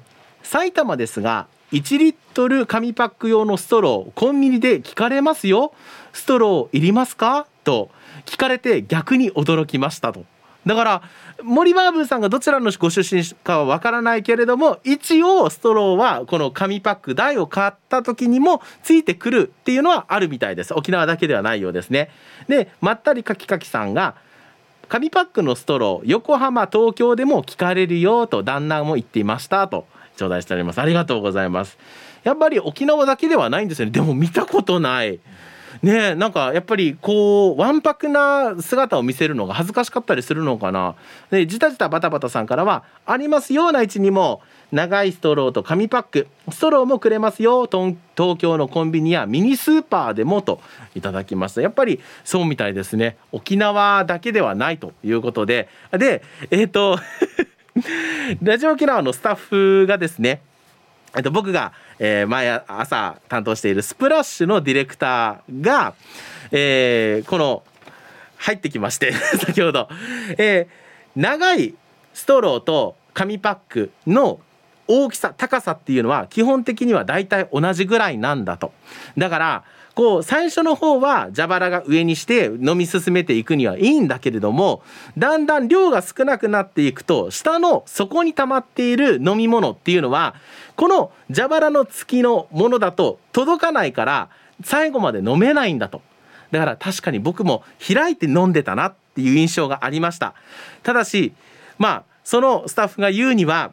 [0.45, 5.73] 埼玉ですが1リットル紙パック用のストローコンビニで聞かれますよ。
[6.13, 7.47] ストローいりますか？
[7.63, 7.89] と
[8.25, 10.23] 聞かれて逆に驚きましたと。
[10.65, 11.01] だから
[11.43, 20.73] 森バーブさんがどちらのご出身かはわからないけれども一応ストローはこの紙パック台を買った時にもついてくるっていうのはあるみたいです。
[20.73, 22.09] 沖縄だけではないようですね。
[22.47, 24.15] でまったりかきかきさんが
[24.87, 29.87] 紙パックのストロー横浜東京でも聞かれるよと旦那も言っていましたと。
[30.15, 30.79] 頂戴しております。
[30.79, 31.77] ありがとうございます。
[32.23, 33.91] やっぱり沖縄だけではないんですよね。
[33.91, 35.19] でも見たことない。
[35.83, 40.95] ねなんかやっぱりこうわんぱくな姿を見せるのが恥ずかしかったりするのかな。
[41.29, 46.27] でじたじたバタバタさんからは「ありますよ内地にも長いストローと紙パック。
[46.49, 47.67] ストローもくれますよ。
[47.67, 47.95] 東
[48.37, 50.61] 京のコンビニやミニスーパーでも」と
[50.95, 53.17] いただきましたやっぱりそうみたいですね。
[53.31, 55.69] 沖縄だけではないということで。
[55.91, 56.97] でえっ、ー、と
[58.41, 60.41] ラジオ沖縄のスタッフがですね
[61.15, 65.93] えっと、僕が、えー、毎朝担当しているスプラッシュのディレクターが、
[66.51, 67.63] えー、この
[68.37, 69.87] 入ってきまして 先ほど、
[70.37, 71.73] えー、長い
[72.13, 74.41] ストローと紙パックの
[74.87, 78.73] 大きさ高さっていうのは基本的にはだいたい同じぐらいなんだと。
[79.17, 79.63] だから
[79.95, 84.83] こう最初の方は蛇腹が上にして飲み進めていくにはいいんだけれども
[85.17, 90.35] だんだん量が少なくなっていくと下の底に溜まっている飲み物っていうのは
[90.75, 94.29] この蛇腹の付きのものだと届かないから
[94.63, 96.01] 最後まで飲めないんだと。
[96.51, 100.33] だから確かに僕も開いて飲んでたなっていう印象がありました。
[100.83, 101.33] ただし
[101.77, 103.71] まあそのスタッフが言うには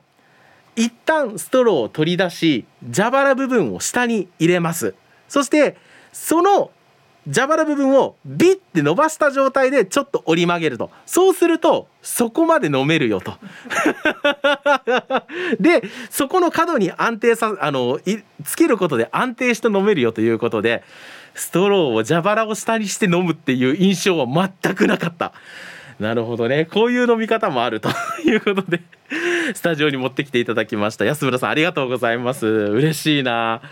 [0.77, 4.95] 一旦ストローを取り出し蛇腹部分を下に入れます。
[5.29, 5.77] そして
[6.13, 6.71] その
[7.25, 10.91] 蛇腹部分をビッて伸ばした状態でちょっと折り曲げると。
[11.07, 13.35] そうするとそこまで飲めるよと。
[15.61, 18.01] でそこの角に安定さあの
[18.45, 20.83] つけることで安定して飲めるよということで
[21.35, 25.33] ストローを蛇腹を下にして飲むっていう印象は全くなかった。
[26.01, 26.65] なるほどね。
[26.65, 27.89] こういう飲み方もあると
[28.25, 28.81] いうことで
[29.55, 31.05] スタジオに持ってきていただきました。
[31.05, 32.47] 安村さんありがとうございます。
[32.47, 33.63] 嬉しいな。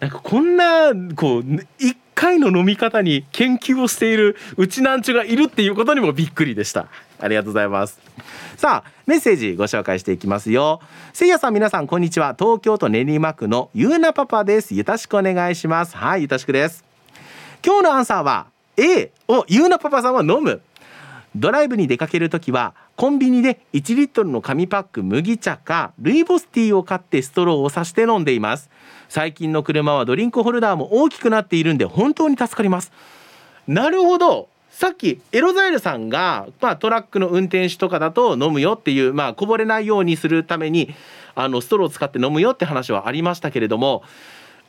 [0.00, 1.44] なんかこんなこう
[1.78, 6.88] 一回の飲み方に研究をしているうちなんちゅがいるっていうことにもびっくりでした。
[7.18, 8.00] ありがとうございます。
[8.56, 10.80] さあメッセージご紹介していきますよ。
[11.12, 12.34] せいやさん皆さんこんにちは。
[12.38, 14.74] 東京都練馬区のゆうなパパです。
[14.74, 15.96] よろしくお願いします。
[15.96, 16.82] はいよろしくです。
[17.64, 18.46] 今日のアンサーは
[18.78, 20.62] A をゆうなパパさんは飲む。
[21.36, 28.68] ドライブに出かけるときはコンビニで1リットルの紙パック麦茶かルイボスティーを買ってストローを刺して飲んでいます。
[29.08, 32.92] 最近の車はドリンクホルダーも大きくなっているんで本当に助かります。
[33.66, 34.50] なるほど。
[34.68, 40.94] さっきエロザイルさんが、まあ、トラックの運転手とかだと飲むよっていう、まあ、こぼれないようにするために
[41.34, 44.02] あのストローを使って飲むよって話はありましたけれども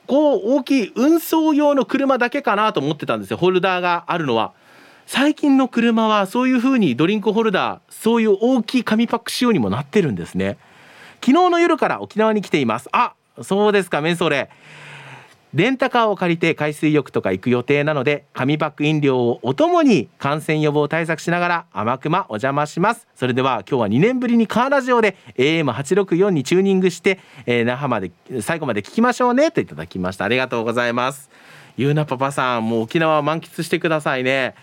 [0.07, 3.35] こう大きい運送用の車だけかなと思ってたんですよ。
[3.35, 4.53] ホルダーがあるのは。
[5.13, 10.57] 最近の車はそういう風にドリンクホルダーそういう大きい紙パック仕様にもなってるんですね。
[11.15, 12.87] 昨日の夜から沖縄に来ています。
[12.93, 14.49] あそうですかメンソーレ。
[15.53, 23.05] レンタカーを借りて海水浴とか行く予定なので紙パック飲料をお供に感染予防対策しながら甘くまお邪魔します。
[23.13, 29.51] それでは今日は2年ぶりにカーラジオで AM864 にチューニングして、えー、那覇まで最後まで聞きましょうね。
[29.51, 30.23] といただきました。
[30.23, 31.29] ありがとうございます。
[31.75, 34.55] ゆうなパパさんもう沖縄満喫してくださいね。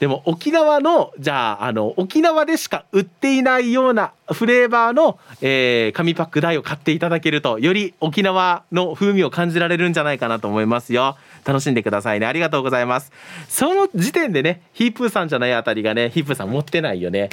[0.00, 11.16] でも沖縄のじゃああの沖縄でしか売っていないようなフレーバーの、えー、紙パック台を買っていただけるとより沖縄の風味を感じられるんじゃないかなと思いますよ。
[11.44, 12.26] 楽しんでくださいね。
[12.26, 13.10] ありがとうございます。
[13.48, 17.30] その時点でねヒープーさんじゃないあたりがねヒープーさん持ってないよね。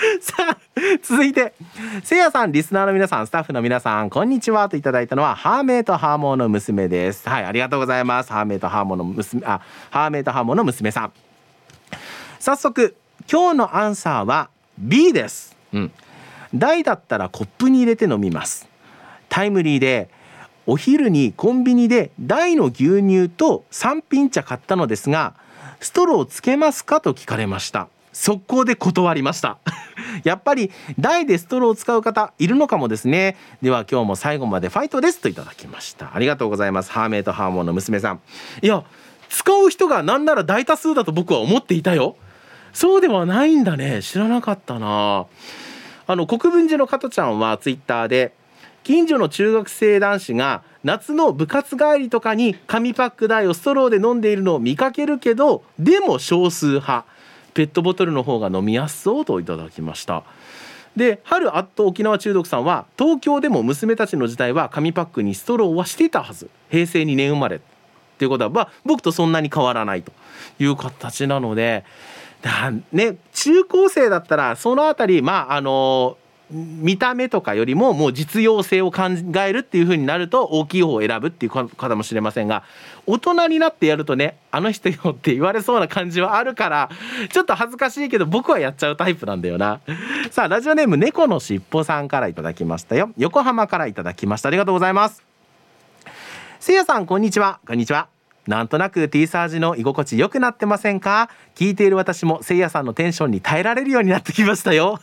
[0.20, 0.56] さあ
[1.02, 1.52] 続いて
[2.02, 7.28] せいやさんリスナーの皆さんスタッフの皆さんこんにちはといただいたのはハーメイとハーモーの娘です。
[7.28, 8.32] はいありがとうございます。
[8.32, 11.12] ハーメイとハーモーの娘あハーメイとハーモーの娘さん。
[12.38, 12.96] 早速
[13.30, 14.48] 今日のアンサーは
[14.78, 15.56] B です。
[15.72, 15.92] うん。
[16.54, 18.68] 大だったらコップに入れて飲みます。
[19.28, 20.08] タイムリーで
[20.66, 25.34] お昼にコンビニで大の牛乳と三品茶買ったのですが
[25.80, 29.58] ストローつけますかと聞かれました速攻で断りました。
[30.24, 33.36] やっぱり大でストローを使う方いるのかもですね。
[33.62, 36.14] では今日も最後までファイトですといただきました。
[36.14, 36.90] ありがとうございます。
[36.92, 38.20] ハーメイとハーモンの娘さん。
[38.62, 38.82] いや
[39.28, 42.16] 使う人が何なら大多数だと僕は思っていたよ。
[42.72, 44.02] そうではないんだね。
[44.02, 45.26] 知らなかったな。
[46.06, 48.34] あの国分寺の加トちゃんはツイッターで
[48.82, 57.04] 近所の中学生男子が夏の部活帰りとかに紙パック台をストローで飲んでいるのを見かけるけどでも少数派。
[57.54, 60.24] ペットボトルの方が飲みやすそうといただきました。
[60.96, 66.50] で春アット沖縄中毒さんは東京でも娘たちの時代は紙パックにストローはしていたはず。
[66.68, 67.56] 平成2年生まれ。
[67.56, 67.60] っ
[68.18, 70.12] ていうことは、僕とそんなに変わらないと。
[70.58, 71.84] いう形なので。
[72.42, 76.16] だね中高生だったらその辺りまああの
[76.50, 79.02] 見た目とかよりももう実用性を考
[79.44, 82.64] えるっていう風になると大きい方を選ぶっていう方もしれませんが
[83.06, 86.90] 大人になってやるとねあの人よって言われそうな感じはあるから
[87.32, 89.80] ちょっと恥ずかしいけど僕はやっちゃうタイプなんだよな。
[90.30, 93.10] さあラジオネーム猫のしっぽさんからいただきましたよ。
[93.16, 94.48] 横浜からいただきました。
[94.48, 95.22] ありがとうございます。
[96.58, 97.60] せいやさんこんにちは。
[97.66, 98.19] こんにちは。
[98.50, 101.30] なんとなく T サージの居心地良くなってませんか？
[101.54, 104.98] 聞いている私もせいやさんのテンションに耐えられるようになってきましたよ。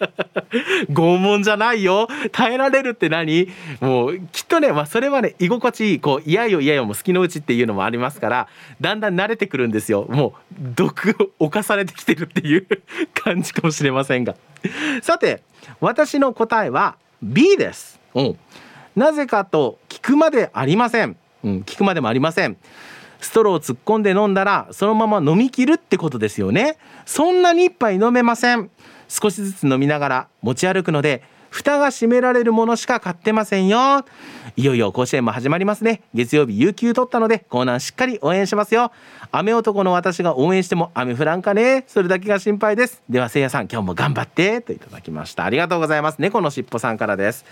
[0.92, 2.08] 拷問じゃないよ。
[2.30, 3.48] 耐えられるって何？
[3.80, 8.48] もうきっとね、まあ、それはね居心地いいこう嫌よ嫌よも好きのうちっていうのもありますから
[8.82, 10.06] だんだん慣れてくるんですよ。
[10.10, 12.66] もう毒を犯されてきてるっていう
[13.24, 14.34] 感じかもしれませんが。
[15.00, 15.42] さて
[15.80, 18.38] 私の答えは B です、うん、
[18.94, 21.16] なぜかと聞くまでありません。
[21.44, 22.56] うん、聞くまでもありません。
[23.20, 26.78] ストローを突っ込んで飲んだらそのまま飲みきるってことですよね。
[27.04, 28.70] そんなに一杯飲めません。
[29.08, 34.04] 少しずつ飲みながら持ち歩くので蓋が閉められるものしか買ってませんよ。
[34.56, 36.02] いよいよ甲子園も始まりますね。
[36.14, 38.92] 月曜日有給取ったのでコーナーしっかり応援しますよ。
[39.32, 41.84] 雨男の私が応援しても雨降らんかね。
[41.86, 43.02] それだけが心配です。
[43.08, 44.60] ではせいやさん今日も頑張って。
[44.60, 45.44] といただきました。
[45.44, 46.18] ありがとうございます。
[46.18, 47.44] 猫のしっぽさんからです。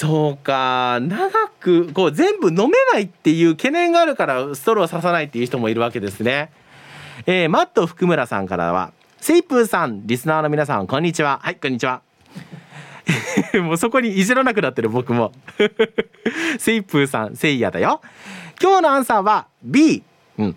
[0.00, 0.98] そうか。
[1.02, 1.28] 長
[1.60, 6.50] くこう全部飲めないっていう懸念があるからストローささないっていう人もいるわけですね。
[7.26, 11.40] えー、マット福村さんからは「セイプーさんリスナーの皆さんこんにちは。
[11.42, 12.00] はいこんにちは」
[13.62, 15.32] もうそこにいじらなくなってる僕も。
[16.58, 18.00] セイプーさんせいやだよ。
[18.58, 20.02] 今日のアンサーは B
[20.38, 20.56] うん。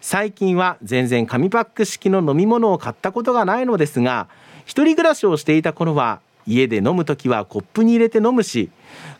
[0.00, 4.28] 最近は全然紙パック式の飲み物を買ったことがないのですが
[4.64, 8.70] 一人暮らしをしていた頃は家で飲む時はコップに入れて飲むし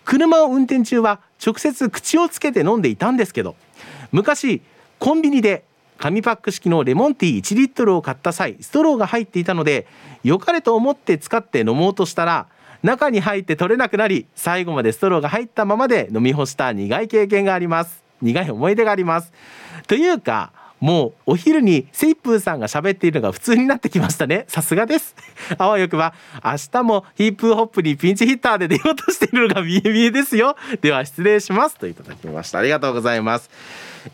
[0.04, 3.56] 車を運転中は直接口をつけて飲んでいたんですけど
[4.12, 4.62] 昔
[4.98, 5.64] コンビニで
[5.98, 9.86] 紙パック式のレモンティー1リットルを買った際ストローが入っていたので
[10.22, 12.46] 良かれと思って使って飲もうとしたら
[12.82, 18.04] 中に入って取れなくなり最後までストローが入ったままで飲み干した苦い経験があります。
[18.20, 19.32] 苦い思い出があります。
[19.86, 20.52] というか
[20.84, 24.44] もうお昼にセイプーさんが喋っているのが普通になってきましたね。
[24.48, 25.16] さすがです。
[25.56, 26.12] あわよくば
[26.44, 30.56] 明日もヒープーホップにピンチヒッターで出ようとしているのが見え見えですよ。
[30.82, 31.76] では失礼します。
[31.76, 32.58] といただきました。
[32.58, 33.48] ありがとうございます。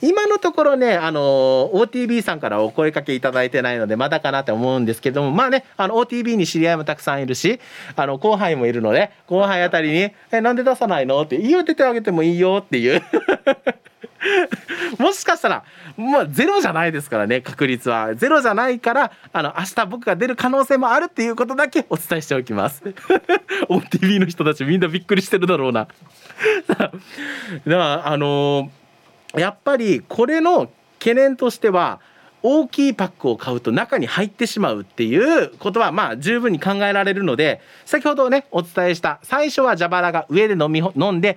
[0.01, 7.59] 今のところね、あの OTB さんからお声かけいただいてないので、まだかなって思うんですけども、まあね、あの、OTB に知り合いもたくさんいるし、
[7.97, 11.21] あの、後輩もいるので、後輩あたりに、え、なんで出さないの？
[11.21, 13.03] って、言うててあげてもいいよっていう。
[14.99, 15.65] もしかしたら、
[15.97, 18.15] まあ、ゼロじゃないですからね、確率は。
[18.15, 22.83] ゼロじゃないから、あの、明日僕が出る可能性もあるっていうことだけお伝えしておきます。
[23.69, 25.89] OTV の人たちみんなびっくりしてるだろうな。
[26.69, 26.93] だか
[27.67, 32.01] ら、あのー、やっぱりこれの懸念としては、
[32.43, 41.37] 大きいパックを買うと中に入ってしまうっていうことはまあ十分に考えられるので先ほどねお伝えした最初は蛇腹が上で飲み飲んで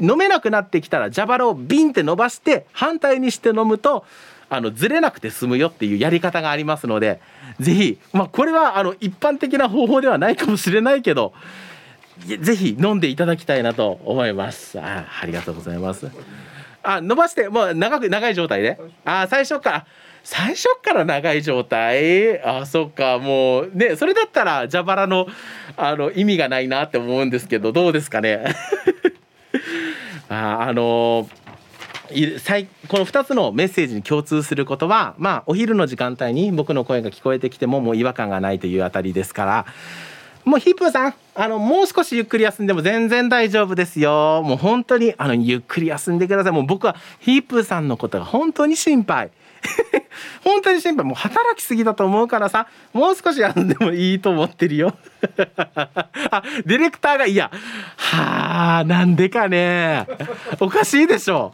[0.00, 4.04] 飲めなくなってきたら蛇腹をビンって伸ばして反対にして飲むと
[4.50, 7.20] あのずれなくて済むよっていうやり方がありますので
[7.60, 11.34] 是非まあこれはあの一般的な方法ではないかもしれないけど
[12.40, 14.80] ぜひ飲んでいただきたいなと思います。
[14.80, 16.10] あありがとうございます。
[16.82, 18.78] あ伸ばしてもう長く長い状態で？
[19.04, 19.86] あ最初から
[20.24, 22.42] 最初から長い状態？
[22.42, 25.26] あそっかもうねそれだったら蛇腹の
[25.76, 28.44] あの意味がないなって思うんですけどどうですかね？
[30.28, 31.28] ああの
[32.08, 39.66] この2つのメッセージに共通することはまあお昼の時間帯に僕の声が聞こえてきてももう違和感がないというあたりですから
[40.44, 44.42] もうヒップーさんあのもう少しゆっくり休んでも全然大丈夫ですよ。
[44.42, 46.52] もう本当にあのゆっくり休んでください。
[46.52, 49.30] もう僕はヒップーさんのことが本当に心配。
[50.44, 51.04] 本当に心配。
[51.04, 54.96] もう働きすぎだと思うからさもう少し休んでもいいと思ってるよ。
[56.30, 57.50] あディレクターがいや
[57.96, 60.06] はあなんでかね。
[60.60, 61.52] おかしいでしょ。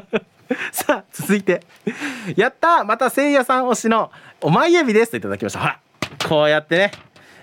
[0.72, 1.62] さあ続いて。
[2.36, 4.10] やったまたせいやさん推しの
[4.40, 5.60] お前指ですといただきました。
[5.60, 5.78] ほら
[6.28, 6.92] こうやってね。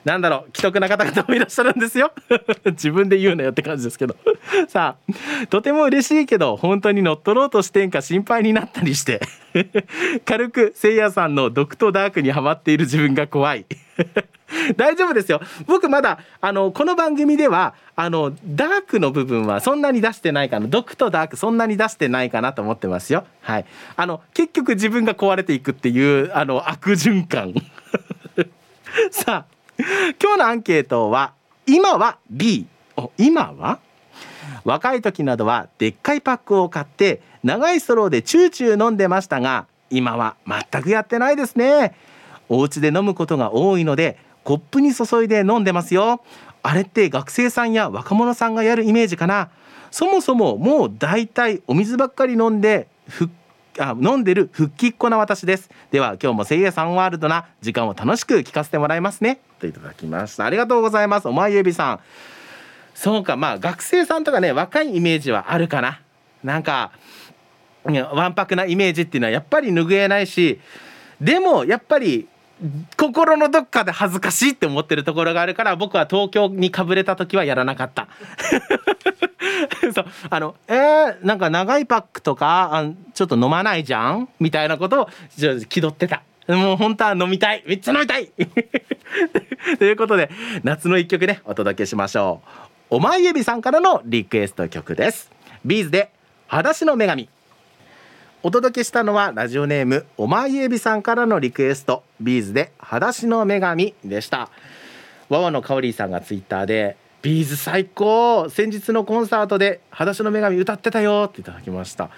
[0.05, 2.11] なんだろう既得な方々もいらっしゃるんですよ。
[2.65, 4.15] 自分で言うなよって感じですけど。
[4.69, 9.19] さあとても嬉しいけど本当に乗っ取ろうとしてんか心配になったりして。
[10.25, 13.65] 軽くせいやさんの毒とダークにはまっている自分が怖い。
[14.75, 15.41] 大丈夫ですよ。
[15.65, 20.67] 僕まだあのこの番組ではあのダークの部分はそんなに出してないかな。
[20.67, 23.25] 毒とダークそんなに出してないかなと思ってますよ。
[23.41, 23.65] はい。
[23.95, 27.55] あの結局自分が壊れていくっていうあの悪循環。
[29.09, 29.54] さあ
[30.21, 31.33] 今日のアンケートは
[31.65, 32.65] 今は B
[32.95, 33.11] お。
[33.17, 33.79] 今は？
[34.63, 41.93] 若い時などはでっかいパックを買って長いストローでチューチュー飲んでましたが今は全くやってないですね。
[42.47, 46.21] お家で飲むことが多いのでコップに注いで飲んでますよ。
[46.63, 49.49] あれって学生さんや若者さんがやるイメージかな。
[49.91, 53.31] そもそももう大体お水ばっかり飲んで復
[53.79, 55.69] あ飲んでる復帰っ子な私です。
[55.91, 59.39] では今日もせいやさんワールドな時間を楽しく聞かせてもらいますね。
[59.59, 60.45] といただきました。
[60.45, 61.27] ありがとうございます。
[61.27, 61.99] お前ゆびさん。
[62.93, 65.99] そうかまあ学生さんとかね若いイメージはあるかな。
[66.43, 66.91] なんか
[67.83, 70.59] わんぱくなイメージっていうのはやっぱり拭えないし
[71.19, 72.27] でもやっぱり
[72.97, 78.07] 心のどっかで恥ずかしいって思ってるところがあるから僕は東京にかぶれた時はやらなかった。
[79.93, 80.05] そう。
[80.29, 84.29] あのえー、なんか長いパックとかあちょっと飲まないじゃん？
[84.39, 85.09] みたいなことを
[85.69, 86.23] 気取ってた。
[86.47, 87.63] もう本当は飲みたい。
[87.67, 88.31] めっちゃ飲みたい！
[89.77, 90.29] ということで
[90.63, 92.95] 夏の一曲ねお届けしましょう。
[92.97, 95.31] おまいえびさんからのリクエスト曲です。
[95.65, 96.11] B'z で
[96.47, 97.29] 裸足の女神。
[98.47, 104.51] お届けしたのはラジオネームおまいえびさんからのリクエスト B'z で裸足の女神でした。
[105.29, 112.11] わわのかおりさんがツイッターでビーズ最高先日のコンサートで裸足の女神歌ってたよっていただきました。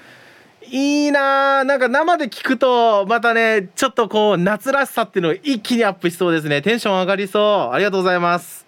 [0.70, 6.62] いいなーなんか生で聞くとまたねちょっとこう夏らしさっていうのを一気にアップしそうですね。
[6.62, 7.74] テンション上がりそう。
[7.74, 8.66] ありがとうございます。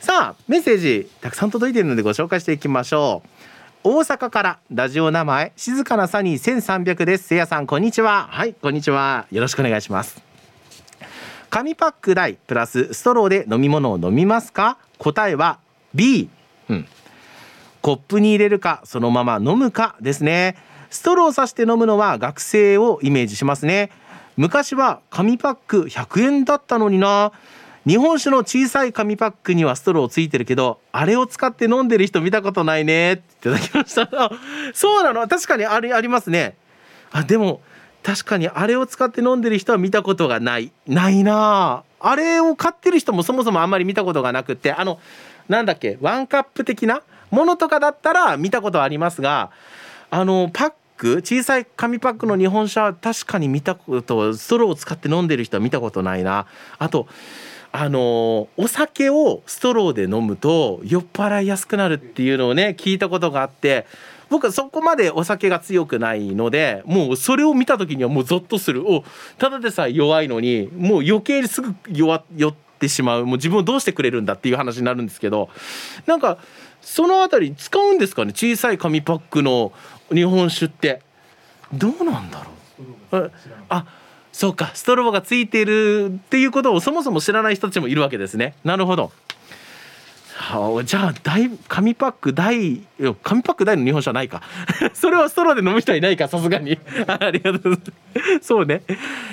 [0.00, 3.37] さあメッセージたくさん届いているのでご紹介していきましょう。
[3.90, 7.28] 大阪からラジオ名前静かなサニー1300です。
[7.28, 8.28] せいやさんこんにちは。
[8.30, 9.26] はいこんにちは。
[9.30, 10.20] よろしくお願いします。
[11.48, 14.76] 紙パック大プラスストローで飲み物を飲みますか？
[14.98, 15.58] 答えは
[15.94, 16.28] B、
[16.68, 16.86] うん、
[17.80, 20.58] コップに入れるかそのまま飲むかですね。
[20.90, 23.90] ストローをさして飲むのは学生をイメージしますね。
[24.36, 27.32] 昔は紙パック100円だったのにな
[27.88, 34.30] 日本酒の小さい紙パックにはストローついてるけどあれを使って飲んでる人見たことないねっていただきました
[34.74, 35.26] そうなの。
[35.26, 36.54] 確かにあれありますね。
[37.12, 37.62] あでも
[38.02, 40.70] 確かにあれを使って飲んでる人は見たことがない。
[40.86, 41.82] ないな。
[41.98, 44.70] あれを買ってる人もそもそもあんまり見たことがなくって。
[44.70, 45.00] あの
[45.48, 47.00] なんだっけワンカップ的な？
[47.30, 49.50] ものとかだったら見たことはありますが
[50.10, 51.22] あのパック？
[51.24, 56.46] 小さい紙パックの日本酒は確かに見たことストローを使って飲んでる人は見たことないな。
[56.78, 57.08] あと
[57.70, 63.86] あのお酒をストローで飲むと酔っ払いやすくなるっていうのをね聞いたことがあって
[64.30, 68.86] 僕はそこまでお酒が強くないのでもうそれを見た時にはもうゾッとする。
[68.90, 69.04] お
[69.38, 73.26] ただでさえ弱いのにもう余計にすぐ弱酔ってしまう。
[73.26, 75.48] もう自分をどうしてくれるんだっていう話になるんですけど
[76.06, 76.38] なんか
[76.80, 78.32] その辺り使うんですかね？
[78.32, 79.72] 小さい紙パックの
[80.12, 81.02] 日本酒って。
[81.70, 82.46] どうなんだ
[83.12, 83.32] ろう？
[83.68, 83.84] あ
[84.38, 88.54] そうかストロボがついているっていうことをそもそも知らない人たちもいるわけですね。
[88.62, 89.10] なるほど、
[90.84, 92.76] じゃあ大紙パック大
[93.24, 94.42] 紙パック大の日本酒はないか。
[94.94, 96.78] それはストローで飲む人はいないかさすがに。
[97.08, 97.78] ありがとうござい
[98.14, 98.46] ます。
[98.46, 98.82] そうね。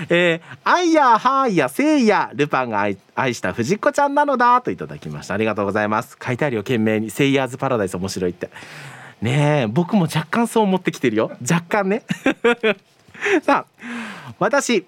[0.10, 5.36] えー、アイヤーハーイヤセイヤルパンが愛愛した藤子ちゃんなのだといただきました。
[5.36, 6.18] ありがとうございます。
[6.20, 7.12] 書いてあるよ懸命に。
[7.12, 8.50] セイヤーズパラダイス面白いって。
[9.22, 11.32] ねえ僕も若干そう思ってきてるよ。
[11.48, 12.02] 若干ね。
[13.46, 14.84] さあ私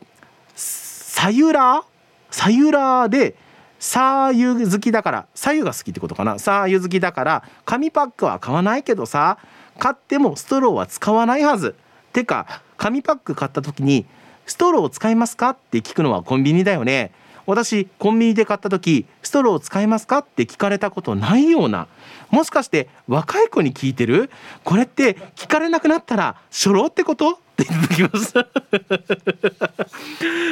[1.17, 1.83] さゆら？
[2.29, 3.35] さゆらで
[3.79, 6.37] さゆ好きだからさゆが好きってことかな？
[6.37, 9.39] さゆ好きだから紙パックは買わないけどさ
[9.79, 11.73] 買ってもストローは使わないはず。
[12.13, 14.05] てか紙パック買った時に
[14.45, 17.11] ストローを使いますかって聞くのはコンビニだよね。
[17.47, 21.87] 私コンビニで買った時ストローを使いますかって聞かれたことないような。
[22.29, 24.29] もしかして若い子に聞いてる？
[24.63, 27.39] これって聞かれなくなったら初老ってこと？
[27.61, 28.47] って言ってきました。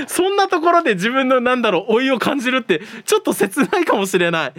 [0.07, 4.53] そんなところで自分のなんだろう老いを感じるってちょっと切ないかもしれない。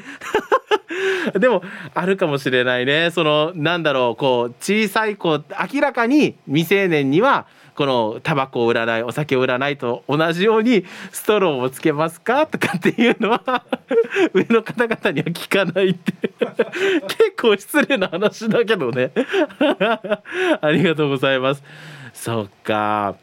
[1.39, 1.63] でも
[1.95, 3.11] あるかもしれないね。
[3.11, 5.43] そのなんだろうこう小さい子
[5.73, 12.47] 明らかに未成年にはこのタバコを売らないお酒を売らないと同じようにストローをつけますか？
[12.47, 13.65] とかっていうのは
[14.33, 16.13] 上の方々には聞かないって。
[17.09, 19.11] 結構失礼な話だけどね。
[20.61, 21.63] ありがとうございます。
[22.17, 23.17] そっか。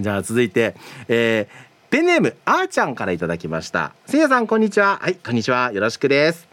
[0.00, 0.74] じゃあ続いて、
[1.08, 1.46] えー、
[1.90, 3.92] ペンネームあーちゃんからいただきました。
[4.06, 4.98] せいやさんこんにちは。
[5.00, 5.72] はいこんにちは。
[5.72, 6.48] よろしくです。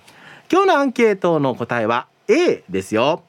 [0.51, 3.23] 今日のアンケートの答えは A ですよ。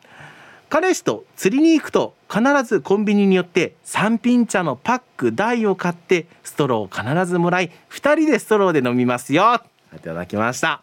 [0.69, 9.63] 彼氏と釣りに行くと必ずコンビニによって三品茶のパック大を買ってストローを必ずもらい2人でストローで飲みますよ。
[9.95, 10.69] いただきました。
[10.69, 10.83] は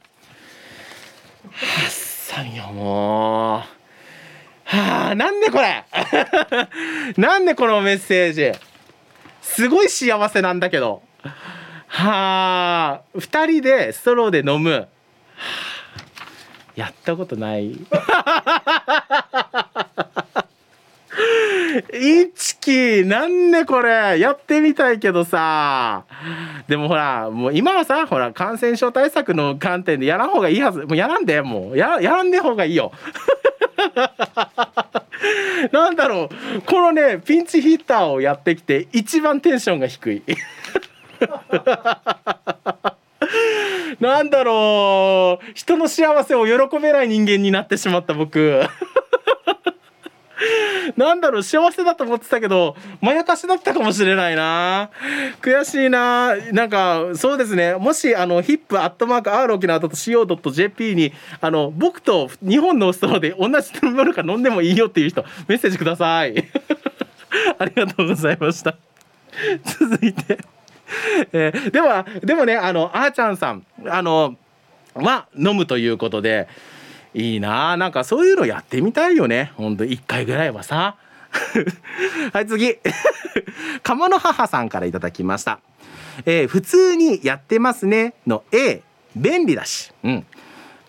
[1.88, 3.77] っさんよもう。
[4.70, 5.86] はあなんでこれ？
[7.18, 8.52] なんでこのメッセージ？
[9.42, 11.02] すごい幸せなんだけど。
[11.90, 14.88] はあ2人でストローで飲む、はあ、
[16.76, 17.78] やったことない。
[21.94, 24.20] イチキなんでこれ。
[24.20, 26.06] やってみたいけどさ。
[26.68, 30.82] でもほらもう今はさほら感染症対策の観点でやらん方がいいはず。
[30.82, 31.78] もうやらんでもう。
[31.78, 32.92] ややらんで方がいいよ。
[35.72, 36.62] なんだろう。
[36.62, 40.24] このねピンチヒッターをやってきて一番テンションが低い。
[44.00, 45.46] なんだろう。
[45.56, 48.62] 人の幸せを喜べない人間になってしまった僕。
[50.96, 54.90] なんだろう幸せだと思ってたけどまやかしだったかもしれないな。
[55.42, 56.36] 悔しいな。
[56.52, 57.76] なんかそうですね。
[57.76, 66.36] もしあのヒップアットマーク R 沖縄 .co.jp にあの僕と日本のストローで同じ飲み物か飲んでもいいよっていう人メッセージください。
[67.58, 68.76] ありがとうございました。
[69.64, 70.38] 続いて。
[71.34, 74.38] えー、ではでもねあのあーちゃんさんあの
[74.94, 76.48] は飲むということで
[77.14, 77.78] いいな。
[77.78, 79.52] なんかそういうのやってみたいよね。
[79.56, 80.96] ほんと1回ぐらいはさ。
[82.34, 82.78] はい次。
[83.84, 85.60] 鴨の母さんからいただきました、
[86.26, 88.14] えー、普通にやってますね。
[88.26, 88.82] の A
[89.16, 90.26] 便利だし、うん、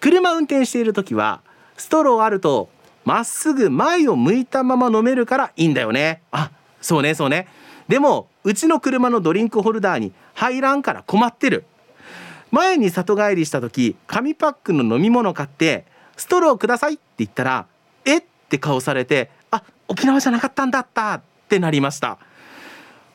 [0.01, 1.41] 車運転している時は
[1.77, 2.69] ストローあると
[3.05, 6.23] まっすぐ前を向いたまま飲めるからいいんだよね。
[6.31, 6.51] あ
[6.81, 7.49] そうねそうね。
[7.89, 11.65] でもうちの車のドリンクホルダーに入らんから困ってる。
[12.51, 15.85] 前に里帰りした時紙パックの飲み物買って
[16.19, 17.67] ストローくださいって言ったら
[18.05, 18.23] えっ？
[18.51, 22.19] て顔されてあ沖縄じゃなかったんだったってなりました。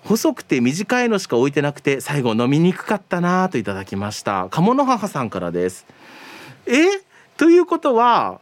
[0.04, 4.48] 細くて短いのしか置いてなくて最後飲みにくかったなといただきました。
[4.52, 5.86] 鴨の母さんからです
[6.68, 6.74] え？
[7.36, 8.40] ということは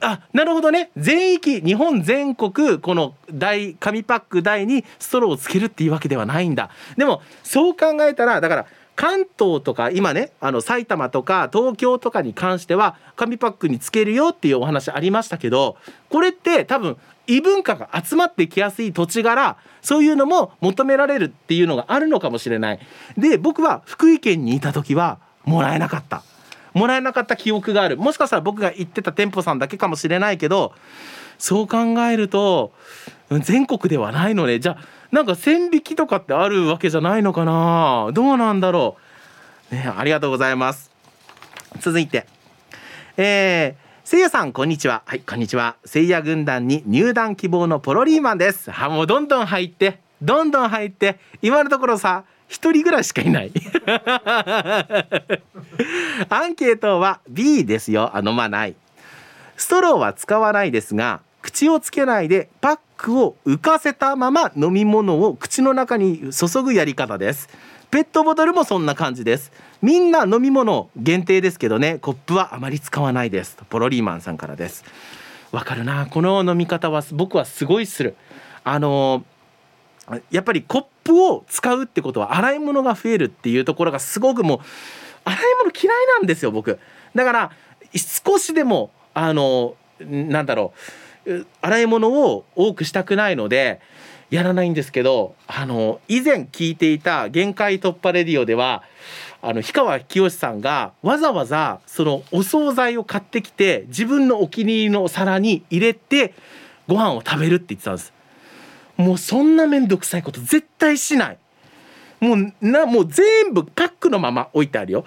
[0.00, 0.92] あなるほどね。
[0.96, 6.70] 全域日本全国この大紙パック台にストローをつけるっていうわけではないんだ。
[6.96, 8.66] でもそう考えたらだから
[9.00, 15.78] 関東とか今ねあの埼玉とか東京とかに関しては紙パックにつけるよっていうお話ありましたけど
[16.10, 22.80] これって多分異文化が集まってきやすい土地柄そういうのも求められるっていうのがあるのかもしれない。
[23.16, 26.22] で僕は福井県にいた時はもらえなかった。
[26.74, 27.96] もらえなかった記憶がある。
[27.96, 30.74] もしかしたら僕が行ってた店舗さんだけかもしれないけど
[31.38, 32.74] そう考えると
[33.30, 34.58] 全国ではないのね。
[34.58, 38.10] じゃあなんか線引きとかってあるわけじゃないのかな。
[38.12, 38.96] どうなんだろ
[39.72, 39.74] う。
[39.74, 40.90] ねありがとうございます。
[41.80, 42.26] 続いて。
[43.16, 45.02] えー、せいやさんこんにちは。
[45.06, 45.74] はいこんにちは。
[45.84, 48.70] せいや軍団に入団希望のポロリーマンです。
[48.70, 53.52] はもうどんどん入ってどんどん入って今のところさ一人ぐらいしかいない。
[56.28, 58.12] アンケートは B ですよ。
[58.14, 58.76] あ飲まない。
[59.56, 67.48] ストローは使わないですが口をつけないでパックを浮かせたまま飲み物を口の中に注ぐやり方です。
[67.90, 69.52] ペットボトルもそんな感じです。
[69.82, 71.98] みんな飲み物限定ですけどね。
[71.98, 73.56] コップはあまり使わないです。
[73.68, 74.84] ポロリーマンさんからです。
[75.50, 76.06] わかるな。
[76.06, 78.14] この飲み方は僕はすごいする。
[78.62, 79.24] あの
[80.30, 84.60] やっぱりコップを使うってことは洗い物が増えるっていうところがすごくもう
[85.24, 86.78] 洗い物嫌いなんですよ僕。
[87.14, 87.50] だから
[88.24, 91.09] 少しでもあのなんだろう。
[91.60, 93.80] 洗い物を多くしたくないので
[94.30, 98.82] やらないんですけどあの以前聞いていた「限界突破レディオ」では
[99.42, 106.34] あの氷川きよしさんがわざわざそのお惣菜を買ってきて自分のお気に入りのお皿に入れて
[106.86, 108.12] ご飯を食べるって言ってたんです。
[108.96, 111.38] もうそんな面倒くさいこと絶対しない。
[112.20, 115.04] もうなもう全部パックのまま置いてあるよ。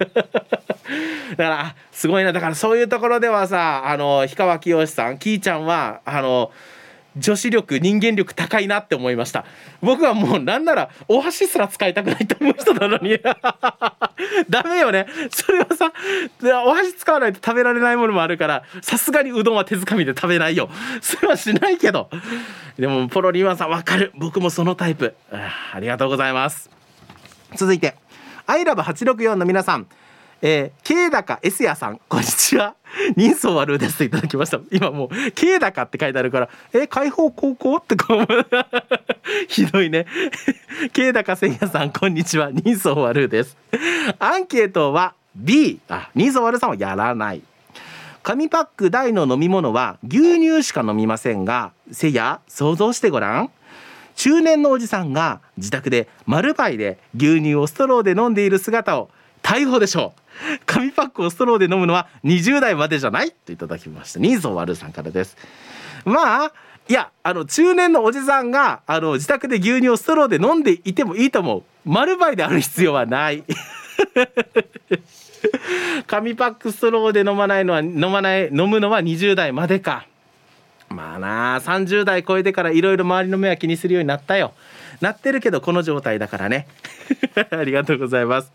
[1.36, 2.32] だからすごいな。
[2.32, 6.50] だからそういうところではさあの氷川きよしさんきーちゃんはあの
[7.16, 9.44] 女子力人間力高いなって思いました。
[9.82, 13.18] 僕はもうなんならお箸すら使いたくないと思う人なのに。
[14.48, 15.06] ダメよね。
[15.30, 15.92] それはさ
[16.64, 20.70] お箸使わないと食べられないものもあるからさすがにうどんは手づかみで食べないよ。
[21.00, 22.10] それはしないけど。
[22.78, 24.12] でもポロリワンさんわかる。
[24.14, 25.14] 僕もそのタイプ。
[25.32, 26.70] ありがとうございます。
[27.56, 27.99] 続いて。
[28.50, 29.86] アイラブ864の皆さん。
[30.42, 32.00] えー、K 高 S 屋さん。
[32.08, 32.74] こんにちは。
[33.16, 33.98] 人相悪です。
[33.98, 34.58] といただきました。
[34.72, 36.48] 今もう K 高って書いてあるから。
[36.72, 38.26] え開放高校ってこう
[39.46, 40.04] ひどいね。
[40.92, 41.92] K 高せいやさん。
[41.92, 42.50] こんにちは。
[42.50, 43.56] 人相悪です。
[44.18, 47.42] アンケートは B あ人相悪さんはやらない。
[48.24, 53.50] 紙パック大の飲み物は牛乳しか飲みませんがせいや想像してごらん。
[54.20, 59.08] 中年のおじさんが自宅で丸パイで牛乳をストローで飲んでいる姿を
[59.42, 60.20] 逮捕でしょう。
[60.66, 65.38] 紙パックをストローで飲むのは20代までじゃないといただきましたニーズを悪さんからです。
[66.04, 66.52] まあ
[66.86, 71.62] いやあの中年のおじさんがあの自宅で牛乳をストローで飲んでいてもいいと思う。
[71.86, 73.42] 丸バイである必要はない。
[76.06, 80.09] 紙パックストローで飲まないのは飲まない飲むのは20代までか。
[80.90, 84.52] まあな30代超えてからいろいろ周りの目は気にするようになったよ。
[85.00, 86.66] なってるけどこの状態だからね。
[87.50, 88.52] ありがとうございます。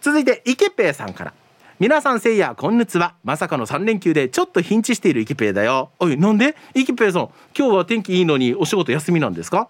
[0.00, 1.34] 続いて池ペイさんから。
[1.78, 5.90] 皆さんせいやこんにちはまさかの3連休でちょっとピンチしている池ペイだよ。
[5.98, 6.56] おいなんで？
[6.74, 9.68] 池ペイさん今日は天気いいのにお仕事休みなんですか？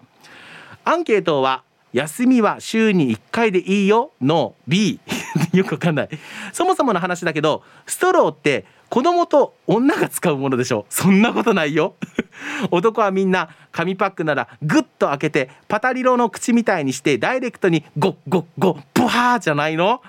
[0.85, 4.99] アンケートは休みは週に1回でいいよの B
[5.51, 6.09] よくわかんない。
[6.53, 10.93] そもそもの話だけどストローって子供と女が使うものでしょう。
[10.93, 11.95] そんなことないよ。
[12.71, 20.01] 男はみんな紙パックならグッと開けてパタリロの口みたいにしてダイレクトにゴッゴッゴッブハーじゃないの？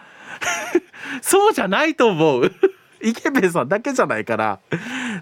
[1.23, 2.53] そうじゃないと思う。
[3.03, 4.59] 池部さんだけじゃないから。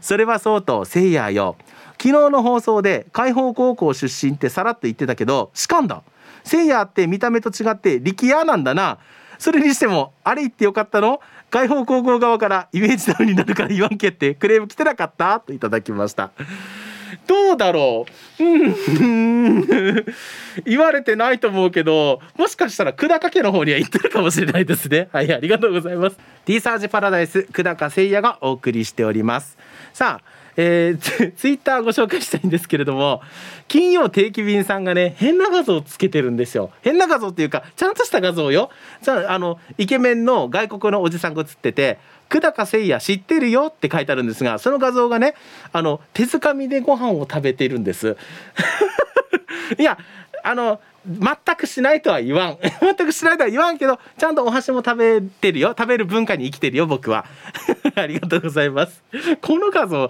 [0.01, 1.57] それはそうとせいやよ。
[1.93, 6.03] 昨日の放送で海邦高校出身ってさらっと言ってたけどしかんだ。
[6.43, 8.99] せいやって見た目と違って力也なんだな。
[9.39, 11.21] それにしてもあれ言ってよかったの？
[11.51, 15.40] 解放高校側からイメージダウンになるから言わんけってクレーム来てなかった？
[15.40, 16.30] といただきました。
[17.28, 18.07] どうだろ
[18.40, 18.45] う？
[18.45, 19.64] うん。
[20.66, 25.09] 言われてないと思うけどもしかしたら久高家の方には行ってるかもしれないですね。
[25.12, 26.16] はいありがとうございます。
[26.45, 29.57] T サージパラダイス久高誠也がお送りしております。
[29.92, 33.23] さあえー、ツイッターご紹介したいんですけれども
[33.67, 36.71] 金曜定期便さんがね変な画像をつけてるんですよ。
[36.83, 38.71] 変な画像っていうかちゃんとした画像よ。
[39.03, 41.99] じゃあのイケメンの外国のおじさんが写ってて
[42.29, 45.35] 久高誠也知ってるよって書いてあるんですがその画像がね
[45.73, 48.17] あの手づかみでご飯を食べているんです。
[49.79, 49.99] いや
[50.43, 52.59] あの全くしないとは言わん。
[52.81, 55.75] 全くしないとは言わんけどちゃんとお箸も食べてるよ。
[55.77, 57.27] 食べる文化に生きてるよ僕は。
[57.95, 59.03] ありがとうございます。
[59.41, 60.09] この画像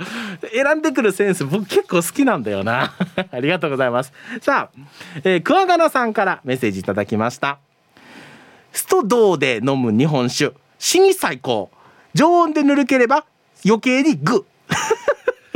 [0.52, 2.94] 選んでくるセンス僕結構好きなんだよな。
[3.30, 4.12] ありがとうございます。
[4.40, 4.80] さあ、
[5.24, 7.58] えー、クワガナさんからメッセージいただきました。
[8.72, 10.54] ストドーで飲む日本酒。
[10.78, 11.70] 死に最高。
[12.14, 13.24] 常温でぬるければ
[13.64, 14.46] 余計にグ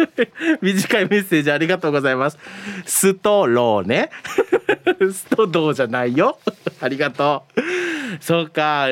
[0.63, 2.39] 短いメッセージありがとうございます。
[2.85, 4.11] ストローね。
[5.13, 6.39] ストドーじゃないよ。
[6.81, 7.61] ありがとう。
[8.21, 8.87] そうか。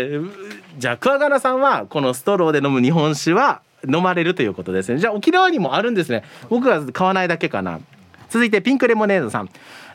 [0.79, 4.99] じゃあクワガナさんはこのストローで飲む日本酒は飲まれるということですね。
[4.99, 6.25] じゃあ沖縄にもあるんですね。
[6.49, 7.81] 僕が買わないだけかな。
[8.29, 9.49] 続いてピンクレモネードさん。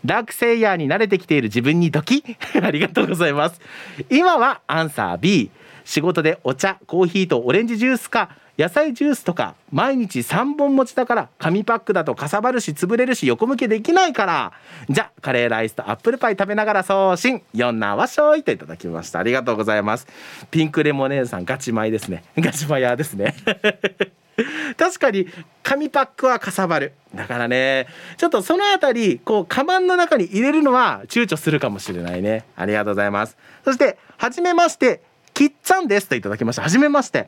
[0.04, 2.24] ダークセイヤーに慣れてきている自分にドキ。
[2.62, 3.62] ありがとうございます。
[4.10, 5.52] 今はアンサー B
[5.86, 8.30] 仕事でお茶コーヒーとオレンジジュースか
[8.62, 14.54] 野菜ジュースとか毎日3本持ちだから紙パックだとかさばるし潰れるし横向けできないから。
[14.90, 17.42] じゃカレーライスとアップルパイ食べながら送信。
[17.56, 19.20] 4なわしょいといただきました。
[19.20, 20.08] ありがとうございます。
[20.52, 22.24] ピンクレモネードさんガチ米ですね。
[22.38, 23.34] ガチマヤですね。
[24.78, 25.28] 確かに
[25.64, 26.94] 紙パックはかさばる。
[27.16, 32.46] だからねちょっとその辺りこうカバンの中に入れるのは躊躇するかもしれないね。
[32.56, 33.38] ありがとうございます。
[33.66, 35.02] そして初めまして
[35.42, 37.28] きっちゃんですといただきました初めまして。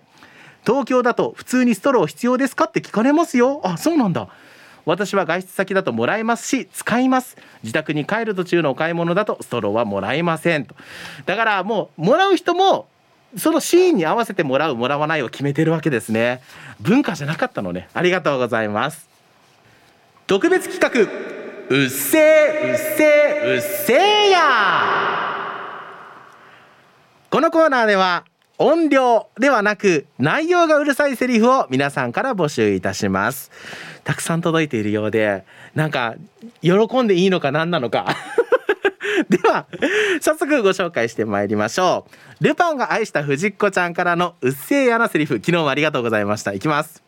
[0.67, 2.65] 東京だと普通にストロー必要ですか？
[2.65, 4.27] って聞かれますよあそうなんだ。
[4.85, 7.37] 私は外出先だともらえますし使います。
[7.63, 10.65] 自宅に帰る途中のお買い物だとストローはもらえません。
[10.65, 10.75] と。
[11.25, 12.87] だからもうもらう人も
[13.35, 16.43] そのシーンに合わせてもらうもらわないを決めてるわけですね。
[16.81, 17.89] 文化じゃなかったのね。
[17.95, 19.09] ありがとうございます。
[20.27, 21.11] 特別企画。
[21.75, 25.32] うっせーうっせーうっせーや
[27.33, 28.25] このコーナーでは
[28.59, 33.49] 音量ではなく内容がうるさいセリフを皆さんから募集いたします。
[34.03, 36.13] たくさん届いているようでなんか
[36.61, 38.05] 喜んでいいのか何なのか。
[39.29, 39.65] では
[40.21, 42.05] 早速ご紹介してまいりましょ
[42.39, 42.43] う。
[42.43, 45.37] ルパンが愛した藤子ちゃんからのうっせぇやなセリフ。
[45.37, 46.53] 昨日もありがとうございました。
[46.53, 47.01] いきます。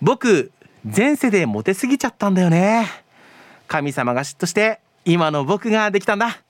[0.00, 0.52] 僕
[0.84, 2.86] 前世でモテすぎちゃったんだよね。
[3.66, 6.41] 神様が嫉妬して今の僕ができたんだ。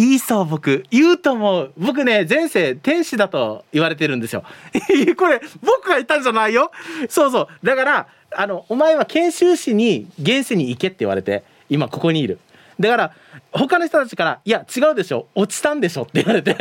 [0.00, 4.44] いいそう僕言うと思う僕ね前世天使だと言われてるんですよ。
[5.18, 6.70] これ僕が言ったんじゃないよ。
[7.10, 7.48] そうそう。
[7.62, 12.38] だからあのお前は研修士に現世に行けって言われて今ここにいる。
[12.78, 13.12] だから
[13.52, 15.26] 他の人たちから「いや違うでしょ。
[15.34, 16.56] 落ちたんでしょ」って言われて。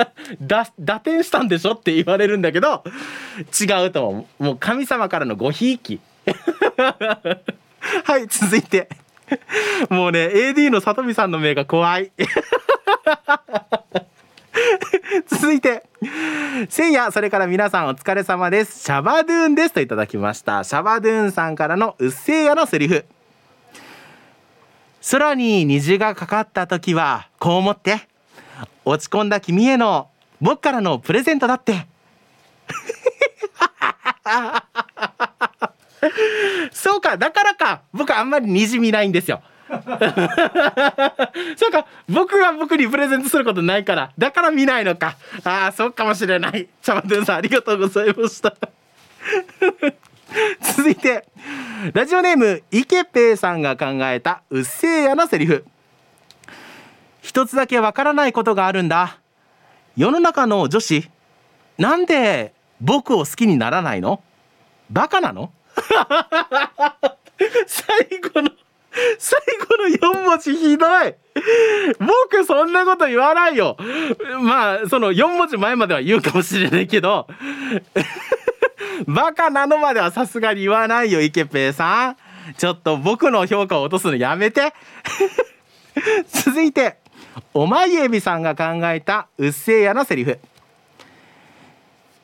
[0.40, 2.84] だ打点したんでしょって言われるんだけど
[3.60, 4.44] 違うと思う。
[4.44, 6.00] もう神様からのごひいき。
[8.04, 8.88] はい続いて。
[9.90, 12.12] もうね AD の里見さんの目が怖い。
[15.28, 15.84] 続いて
[16.68, 18.84] せいやそれから皆さんお疲れ様です。
[18.84, 20.64] シャバドゥーンですといただきました。
[20.64, 23.04] シャバドゥーンさんからのうっせいやのセリフ。
[25.10, 28.08] 空に虹がかかった時はこう思って
[28.84, 30.08] 落ち込んだ君への
[30.40, 31.86] 僕からのプレゼントだって。
[36.72, 39.42] そうかだからか僕あんまり虹見ないんですよ。
[41.56, 45.16] そうか僕が僕にプレゼントすることないからだから見ないのか。
[45.44, 46.68] ああそうかもしれない。
[46.82, 48.54] シャマトゥンさんありがとうございました。
[50.76, 51.26] 続いて
[51.92, 55.64] ラジオネームイケペイさんが考えたうっせぇやなセリフ。
[57.22, 59.18] 一つだけわからないことがあるんだ。
[59.96, 61.08] 世の中の女子
[61.76, 64.22] なんで僕を好きにならないの？
[64.90, 65.52] バカなの？
[67.66, 68.50] 最後の
[69.18, 69.76] 最後
[70.12, 71.14] の4文字ひどい。
[71.98, 73.76] 僕そんなこと言わないよ。
[74.42, 77.26] まあその4文字前までは言うかもしれないけど。
[79.06, 82.16] バカなのまではさすがに言わないよイケペイさん。
[82.56, 84.72] ちょっと僕の評価を落とすのやめて。
[86.28, 86.98] 続いて
[87.54, 90.38] お前エビさんが考えたうっせぇやなセリフ。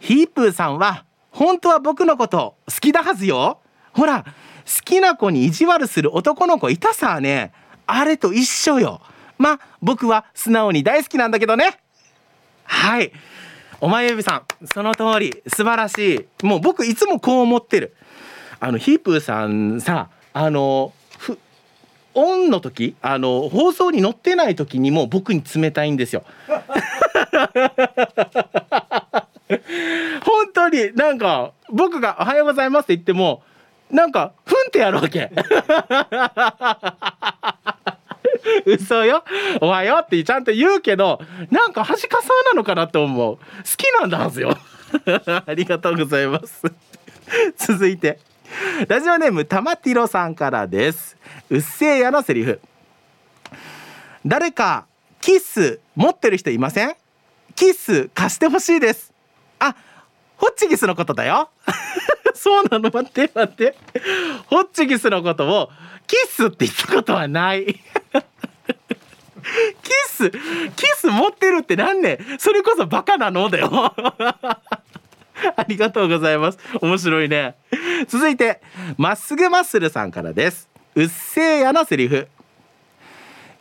[0.00, 3.60] ヒープーさんは本当は僕のこと好きだはずよ。
[3.92, 4.24] ほら
[4.66, 7.52] 好きな子に意地悪する男の子いたさね。
[7.86, 9.00] あれと一緒よ。
[9.38, 11.78] まあ僕は素直に大好きなんだけどね。
[12.64, 13.12] はい。
[13.80, 15.42] お前指さんその通り。
[15.46, 16.44] 素晴らしい。
[16.44, 17.94] もう僕いつもこう思ってる。
[18.60, 20.92] あのヒープーさんさあの
[22.14, 26.24] オンの時あの放送に載ってない時にも僕に冷たいんですよ。
[30.24, 33.42] 本当になんか僕が「おはようございます」って言っても
[33.90, 35.30] なんかふんってやるわけ。
[38.66, 39.24] 嘘よ。
[39.60, 40.00] おはよう。
[40.04, 41.20] ってちゃんと言うけど
[41.50, 43.36] なんか端かさなのかなって思う。
[43.36, 43.42] 好
[43.76, 44.56] きなんだはずよ。
[45.46, 46.62] ありがとうございます。
[47.56, 48.18] 続いて。
[48.88, 51.16] ラジオネームたまティロさんからです。
[51.50, 52.60] うっせぇやのセリフ。
[54.26, 54.86] 誰か
[55.20, 56.94] キス持ってる人いません？
[57.54, 59.12] キス貸してほしいです。
[59.58, 59.74] あ
[60.36, 61.48] ホッチキスのことだよ。
[62.34, 62.90] そうなの？
[62.90, 63.76] 待って待って。
[64.46, 65.70] ホッチキスのことを
[66.06, 67.66] キスって言ったことはない。
[67.74, 67.80] キ
[70.08, 70.38] スキ
[70.96, 73.94] ス持ってるってなんねそれこそバカなのだよ。
[75.56, 76.58] ありがとうございます。
[76.80, 77.56] 面白いね。
[78.08, 78.60] 続いて
[78.96, 80.68] まっすぐマッスルさんからです。
[80.94, 82.28] うっせぇやなセリフ。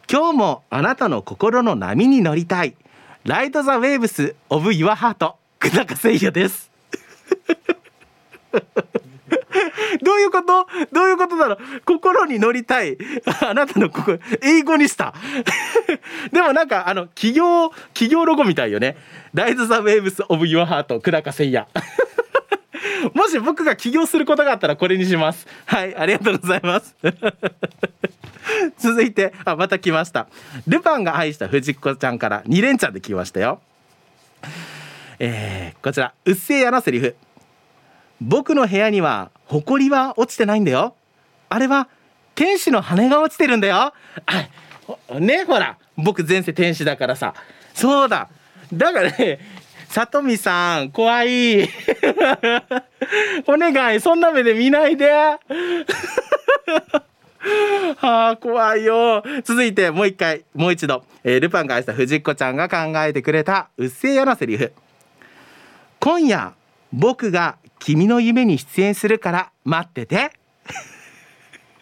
[0.10, 2.76] 今日もあなたの心の波に乗りたい。
[3.26, 6.70] ライトザウェーブスオブユアハート久高誠也です。
[10.04, 10.68] どういうこと？
[10.92, 12.98] どういうことだろう心に乗りたい。
[13.42, 15.14] あなたの心英語にした。
[16.32, 18.98] でもなんかあの企業企業ロゴみたいよね。
[19.34, 21.66] ライズ・ザ・ウェーブス・オブ・ユア・ハート久高誠也
[23.14, 25.48] もし僕が起業することがあったらこれにします。
[25.66, 26.96] はいありがとうございます。
[28.78, 30.28] 続いてあまた来ました。
[30.68, 33.62] ルパンが愛した藤子ちゃんから2連チャンで来ましたよ。
[35.20, 36.14] えー、こちら。
[36.26, 37.16] うっせぇやなセリフ。
[38.26, 40.96] 僕の部屋には埃は落ちてないんだよ。
[41.50, 41.90] あれは
[42.36, 43.94] 天使の羽が落ちてるんだよ。
[45.20, 47.34] ねほら僕前世天使だからさ。
[47.74, 48.30] そうだ。
[48.74, 49.40] だからね
[49.90, 51.64] 里見さん怖い。
[53.46, 55.10] お願いそんな目で見ないで。
[55.12, 55.40] は
[58.32, 59.22] あ怖いよ。
[59.44, 64.72] 続いてもう一回もう一度、えー、ルパンが愛した藤子ちゃんが考えてくれたうっせぇやなセリフ。
[66.00, 66.54] 今夜
[66.94, 70.32] 僕が君の夢に出演するから待ってて。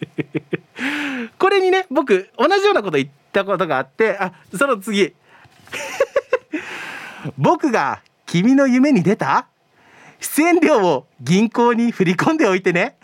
[1.37, 5.13] これにね僕同じようなこと言ったことがあってあその次。
[7.37, 9.45] 僕が君の夢に出た？
[10.19, 12.95] 出演料を銀行に振り込んでおいてね。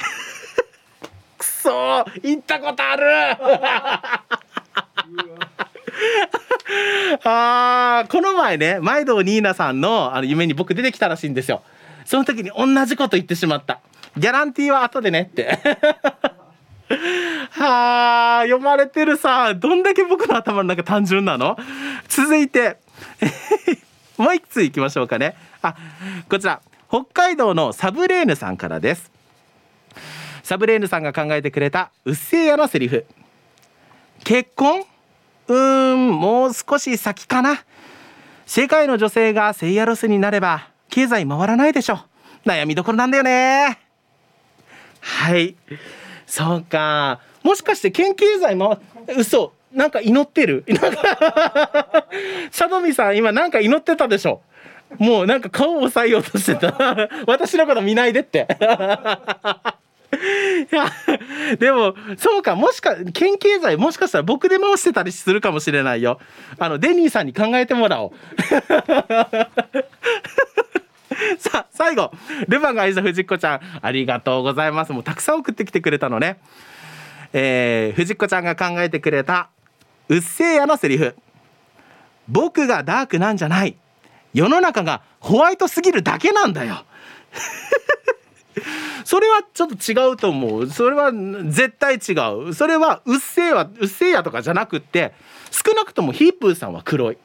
[1.38, 3.06] くそ行ったことある。
[7.24, 11.62] あーこの前ね毎度ニーナさんのあの夢に僕出てきたらしいんですよ。
[12.08, 13.82] その時に同じこと言ってしまった。
[14.16, 15.60] ギャランティーは後でねって。
[17.51, 19.53] はあ読まれてるさ。
[19.53, 21.58] どんだけ僕の頭の中単純なの？
[22.08, 22.78] 続いて
[24.16, 25.36] もう一ついきましょうかね。
[25.62, 25.76] あ
[26.30, 26.62] こちら。
[26.88, 29.12] 北海道のサブレーヌさんからです。
[30.43, 33.05] サブレーヌさんが考えてくれたうっせぇやのセリフ。
[34.24, 34.86] 結婚？
[35.49, 37.66] うーんもう少し先かな。
[38.45, 41.99] 世界の女性がセイヤロスになれば経済回らないでしょ。
[42.45, 43.79] 悩みどころなんだよね。
[45.01, 45.55] はい。
[46.25, 47.19] そうか。
[47.43, 48.79] もしかして県経済回
[49.17, 49.53] 嘘。
[49.73, 50.63] なんか祈ってる？
[50.67, 52.07] なんか
[52.51, 54.41] サドミさん今なんか祈ってたでしょ。
[54.97, 56.73] もうなんか顔を押さえようとしてた。
[57.27, 58.47] 私のこと見ないでって。
[60.71, 60.85] いや
[61.59, 62.55] でもそうか。
[62.55, 66.19] もしか県経済もしかしたら僕で回してたりするかもしれないよ。
[66.57, 68.11] あのデニーさんに考えてもらおう。
[71.39, 72.11] さあ最後。
[72.47, 73.59] ルパンが愛した藤子ちゃん。
[73.82, 74.93] ありがとうございます。
[74.93, 76.38] もうたくさん送ってきてくれたのね。
[77.34, 79.49] えー、藤子ちゃんが考えてくれた
[80.09, 81.15] うっせぇやのセリフ。
[82.28, 83.76] 僕がダークなんじゃない。
[84.34, 86.86] 世の中がホワイトすぎるだけなんだよ。
[89.03, 90.70] それはちょっと違うと思う。
[90.70, 92.13] それは絶対違
[92.49, 92.53] う。
[92.53, 95.13] それはうっせぇわうっせぇやとかじゃなくって
[95.51, 97.18] 少なくともヒープーさんは黒い。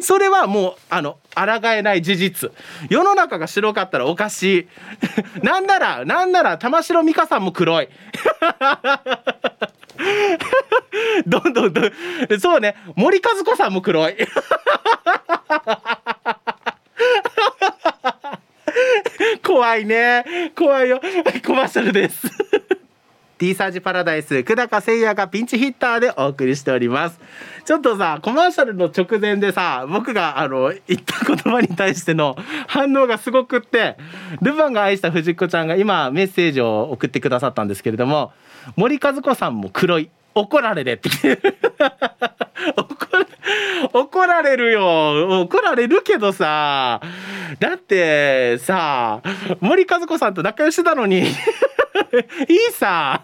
[0.00, 2.50] それはもうあの抗えない事実。
[2.90, 4.68] 世の中が白かったらおかしい。
[5.42, 7.88] なんならなんなら玉城美香さんも黒い。
[11.26, 11.92] どんどんどん
[12.40, 12.76] そうね。
[12.96, 14.16] 森和子さんも黒い。
[19.42, 20.52] 怖いね。
[20.56, 21.00] 怖いよ。
[21.46, 22.26] コマーシャルです。
[23.44, 27.20] T サージパラダイス久高誠也がピンチヒッターでお送りしております。
[27.66, 32.38] ちょっとさコマーシャルの直前でさ僕があの言った言葉に対しての
[32.68, 33.98] 反応がすごくって
[34.40, 38.32] ルヴァンが愛した藤子ちゃんが今メッセージを送ってくださったんですけれども
[38.76, 40.08] 森和子さんも黒い。
[40.36, 41.10] 怒られでって
[42.76, 43.03] 怒
[43.92, 45.40] 怒られるよ。
[45.42, 47.00] 怒られるけどさ。
[47.60, 49.20] だってさ
[49.60, 51.22] 森和子さんと仲良しだのに。
[51.22, 51.32] いい
[52.72, 53.22] さ。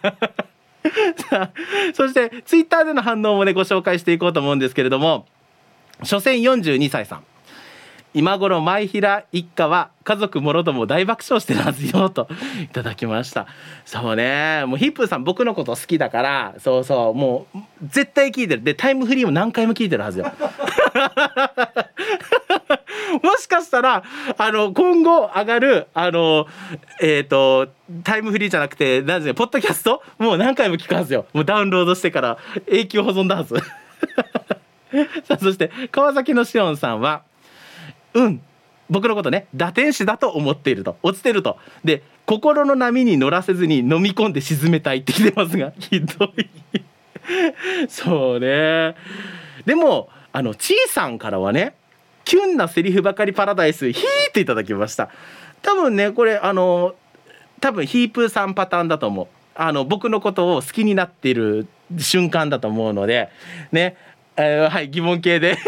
[1.28, 1.50] さ あ
[1.92, 5.26] そしてツイッターでの反応もねご紹介していこうと思うんですけれども。
[6.02, 7.24] 所詮42歳さん。
[8.12, 12.28] 今頃前平一家は家族もろとも大爆笑してるはずよと
[12.62, 13.46] いただきました。
[13.84, 14.64] そうね。
[14.66, 17.14] もうヒップさん僕のこと好きだからそうそう。
[17.14, 18.64] もう絶対聞いてる。
[18.64, 20.24] でタイムフリーも何回も聞いてるはずよ。
[23.22, 24.02] もしかしたら
[24.38, 26.46] あの今後上がるあの
[27.00, 27.68] えっ、ー、と
[28.02, 31.26] タイムフリーじゃなくて何ですポッドキャストもう何回も聞くはずよ。
[31.32, 33.54] もうダウンロードしてから永久保存だはず。
[35.24, 37.22] さあそして川崎のしおんさんは
[38.14, 38.42] うん。
[38.90, 40.96] 僕のことね打天使だと思っていると。
[41.02, 41.58] 落ちてると。
[41.84, 46.50] で心の波に乗らせずに飲み込んで沈めたいって来てますが ひどい。
[47.88, 48.94] そうね。
[49.64, 51.74] でもあのちいさんからはね
[52.24, 55.10] キュンなセリフばかりパラダイスヒーっていただきました。
[55.62, 56.94] 多分ねこれあの
[57.60, 59.26] 多分ヒープーさんパターンだと思う。
[59.54, 61.66] あの僕のことを好きになっている
[61.98, 63.28] 瞬間だと思うので
[63.72, 63.96] ね、
[64.36, 65.58] えー、はい疑問形で。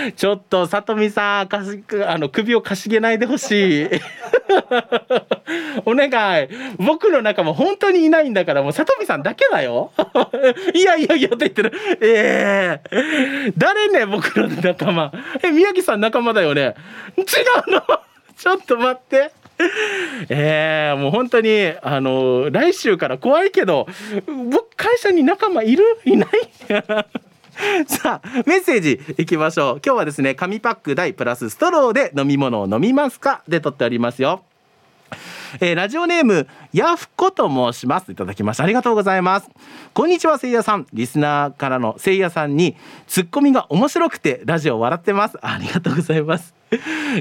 [0.16, 3.88] ちょっと里見さんかしあの首をかしげないでほしい。
[5.84, 6.48] お願い。
[6.78, 9.92] 僕の仲間本当にいないんだからもう里見さんだけだよ。
[10.74, 11.72] いやいやいやって言ってる。
[12.00, 15.12] ええー、誰ね僕の仲間。
[15.42, 16.74] え宮城さん仲間だよね。
[17.16, 17.20] 違
[17.68, 17.82] うの。
[18.36, 19.32] ちょっと待って。
[20.30, 23.86] えー、もう本当にあの来週から怖いけど
[24.50, 25.84] 僕会社に仲間いる？
[26.06, 26.30] いない？
[27.86, 29.80] さあメッセージいきましょう。
[29.84, 33.42] 今日はですね紙パック大プラスストローで飲み物を飲みますか？
[33.48, 34.42] で撮っておりますよ。
[35.60, 38.12] えー、ラジオネームヤフコと申します。
[38.12, 38.64] いただきました。
[38.64, 39.50] ありがとうございます。
[39.92, 40.86] こんにちはせいやさん。
[40.92, 42.76] リスナーからのせいやさんに
[43.08, 45.38] ツッコミが面白くてラジオ笑ってます。
[45.42, 46.54] ありがとうございます。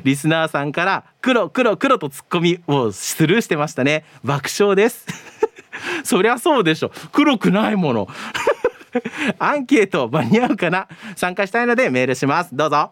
[0.04, 4.06] リスナーさんから黒黒黒とツッコミをスルーしてましたね。
[4.24, 5.08] 爆笑です。
[6.04, 6.92] そりゃそうでしょ。
[7.12, 8.08] 黒くないもの。
[9.40, 10.88] アンケート間に合うかな？
[11.16, 12.56] 参加したいのでメールします。
[12.56, 12.92] どうぞ。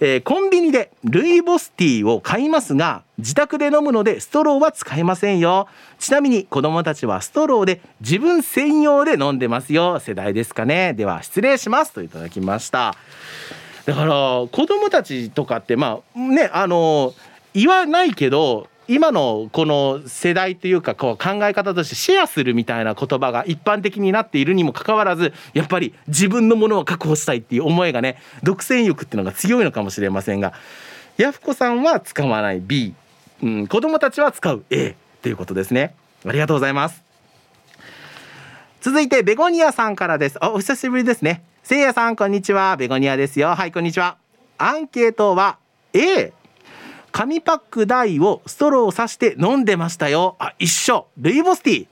[0.00, 5.68] えー、コンビニでルイボスティーを買いますが自宅で飲むのでストローは使えませんよ。
[5.98, 10.00] ちなみに子供たちはストローで自分専用で飲んでますよ。
[10.00, 10.94] 世代ですかね。
[10.94, 11.92] では失礼します。
[11.92, 12.94] といただきました。
[13.84, 17.14] だから子供たちとかってまあねあの
[17.54, 30.52] 言わないけど今のこの世代というかこう考え方としてシェアするみたいな言葉が一般的になっているにもかかわらずやっぱり自分のものを確保したいっていう思いがね独占欲っていうのが強いのかもしれませんが
[31.16, 32.94] やふこさんは使わない B、
[33.42, 35.94] うん、子供たちは使う A ということですね。
[36.26, 37.02] ありがとうございます。
[38.82, 40.38] 続いてベゴニアさんからです。
[40.44, 41.42] あお久しぶりですね。
[41.62, 42.76] せいやさんこんにちは。
[42.76, 43.54] ベゴニアですよ。
[43.54, 44.18] はいこんにちは。
[44.58, 45.56] アンケートは
[45.94, 46.34] A
[47.12, 50.36] 紙パック大をストローを刺して飲んでましたよ。
[50.38, 51.06] あ一緒。
[51.18, 51.86] ルイボスティー。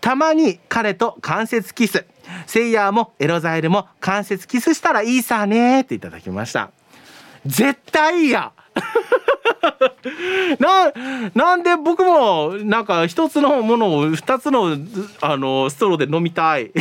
[0.00, 2.04] たまに彼と関節キス。
[2.46, 6.70] セイヤーもエロザイルも関節キスしたらいいさねっていただきました。
[7.44, 8.52] 絶対いいや
[10.58, 10.92] な
[11.34, 14.76] なんで僕もなんか一つのものを二つの
[15.20, 16.70] あのストローで飲みたい。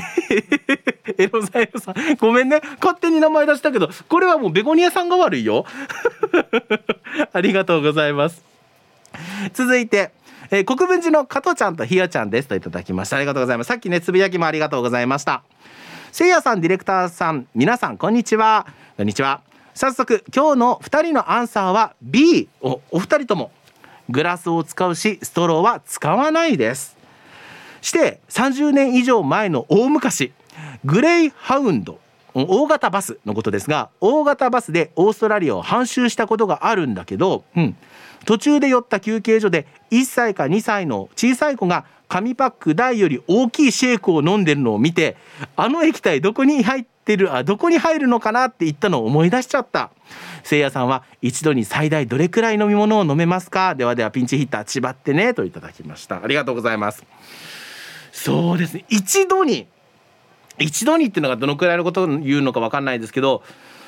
[1.17, 1.95] エロザイルさん。
[2.19, 2.61] ごめんね。
[2.81, 5.65] 勝手に名前出したけどこれはもうベゴニアさんが悪いよ。
[7.33, 8.43] ありがとうございます。
[9.53, 10.11] 続いて
[10.51, 13.17] えー、国分寺の加藤ちゃんとひよちゃんですといただきました。
[13.17, 13.67] ありがとうございます。
[13.67, 15.43] さっきねつぶやきもありがとうございました。
[16.11, 18.65] せいやさんディレクターさん皆さんこんにちは。
[18.97, 19.48] こんにちは。
[19.79, 23.49] 早速今日の2人のアンサーは B おお二人とも。
[24.09, 26.97] グラスを使うしストローは使わないです。
[27.79, 30.33] して30年以上前の大昔。
[30.83, 31.97] グレイハウンド。
[32.33, 37.77] 大型バスのことですが大型バスでオーストラリアを半周したことがあるんだけど、うん、
[38.25, 45.15] 途中で寄った休憩所で1歳か2歳の小さい子が紙パック大より大きいシェイクを飲んでるのを見て
[45.55, 49.89] あの液体どこに入ってるあどこに入るのかなって言ったのを思い出しちゃった。
[50.43, 53.75] せいやさんは一度に最大どれくらい飲み物を飲めますか？
[53.75, 56.23] ではではピンチヒッター千葉ってねといただきました。
[56.23, 57.03] ありがとうございます。
[58.11, 58.85] そうですね。
[58.89, 59.67] 一度に
[60.59, 63.43] 一度にっていうのがどのくらいのことを言うのか分かんないですけど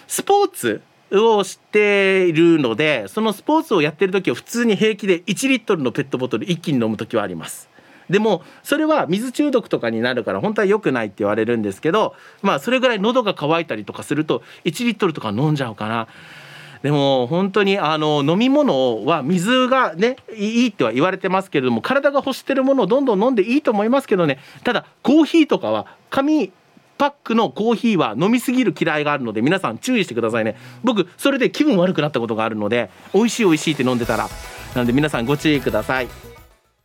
[0.07, 0.81] スポーツ
[1.11, 7.69] をしているのでそのスポーツをやってる時は普通に平気で1リットルのペットボトル一気に飲む時はあります。
[8.11, 16.07] でもそれは水中毒とかになるから本当は良くないって言われるんですけどまあそれぐらい喉が渇いたりとかすると1リットルとか飲んじゃうかな
[16.83, 24.39] でも本当にあの飲み物は水がねいいっては言われてますけれども体が欲してるものをどんどん飲んでいいと思いますけどね。
[24.63, 26.51] ただコーヒーとかは紙
[26.97, 30.55] パックのコーヒーは飲みすぎる嫌いがあるので皆さん注意してくださいね。
[30.83, 34.27] 僕それで気分悪くなったことがあるので美味しい美味しいって飲んでたら。
[34.73, 36.30] なので皆さんご注意ください。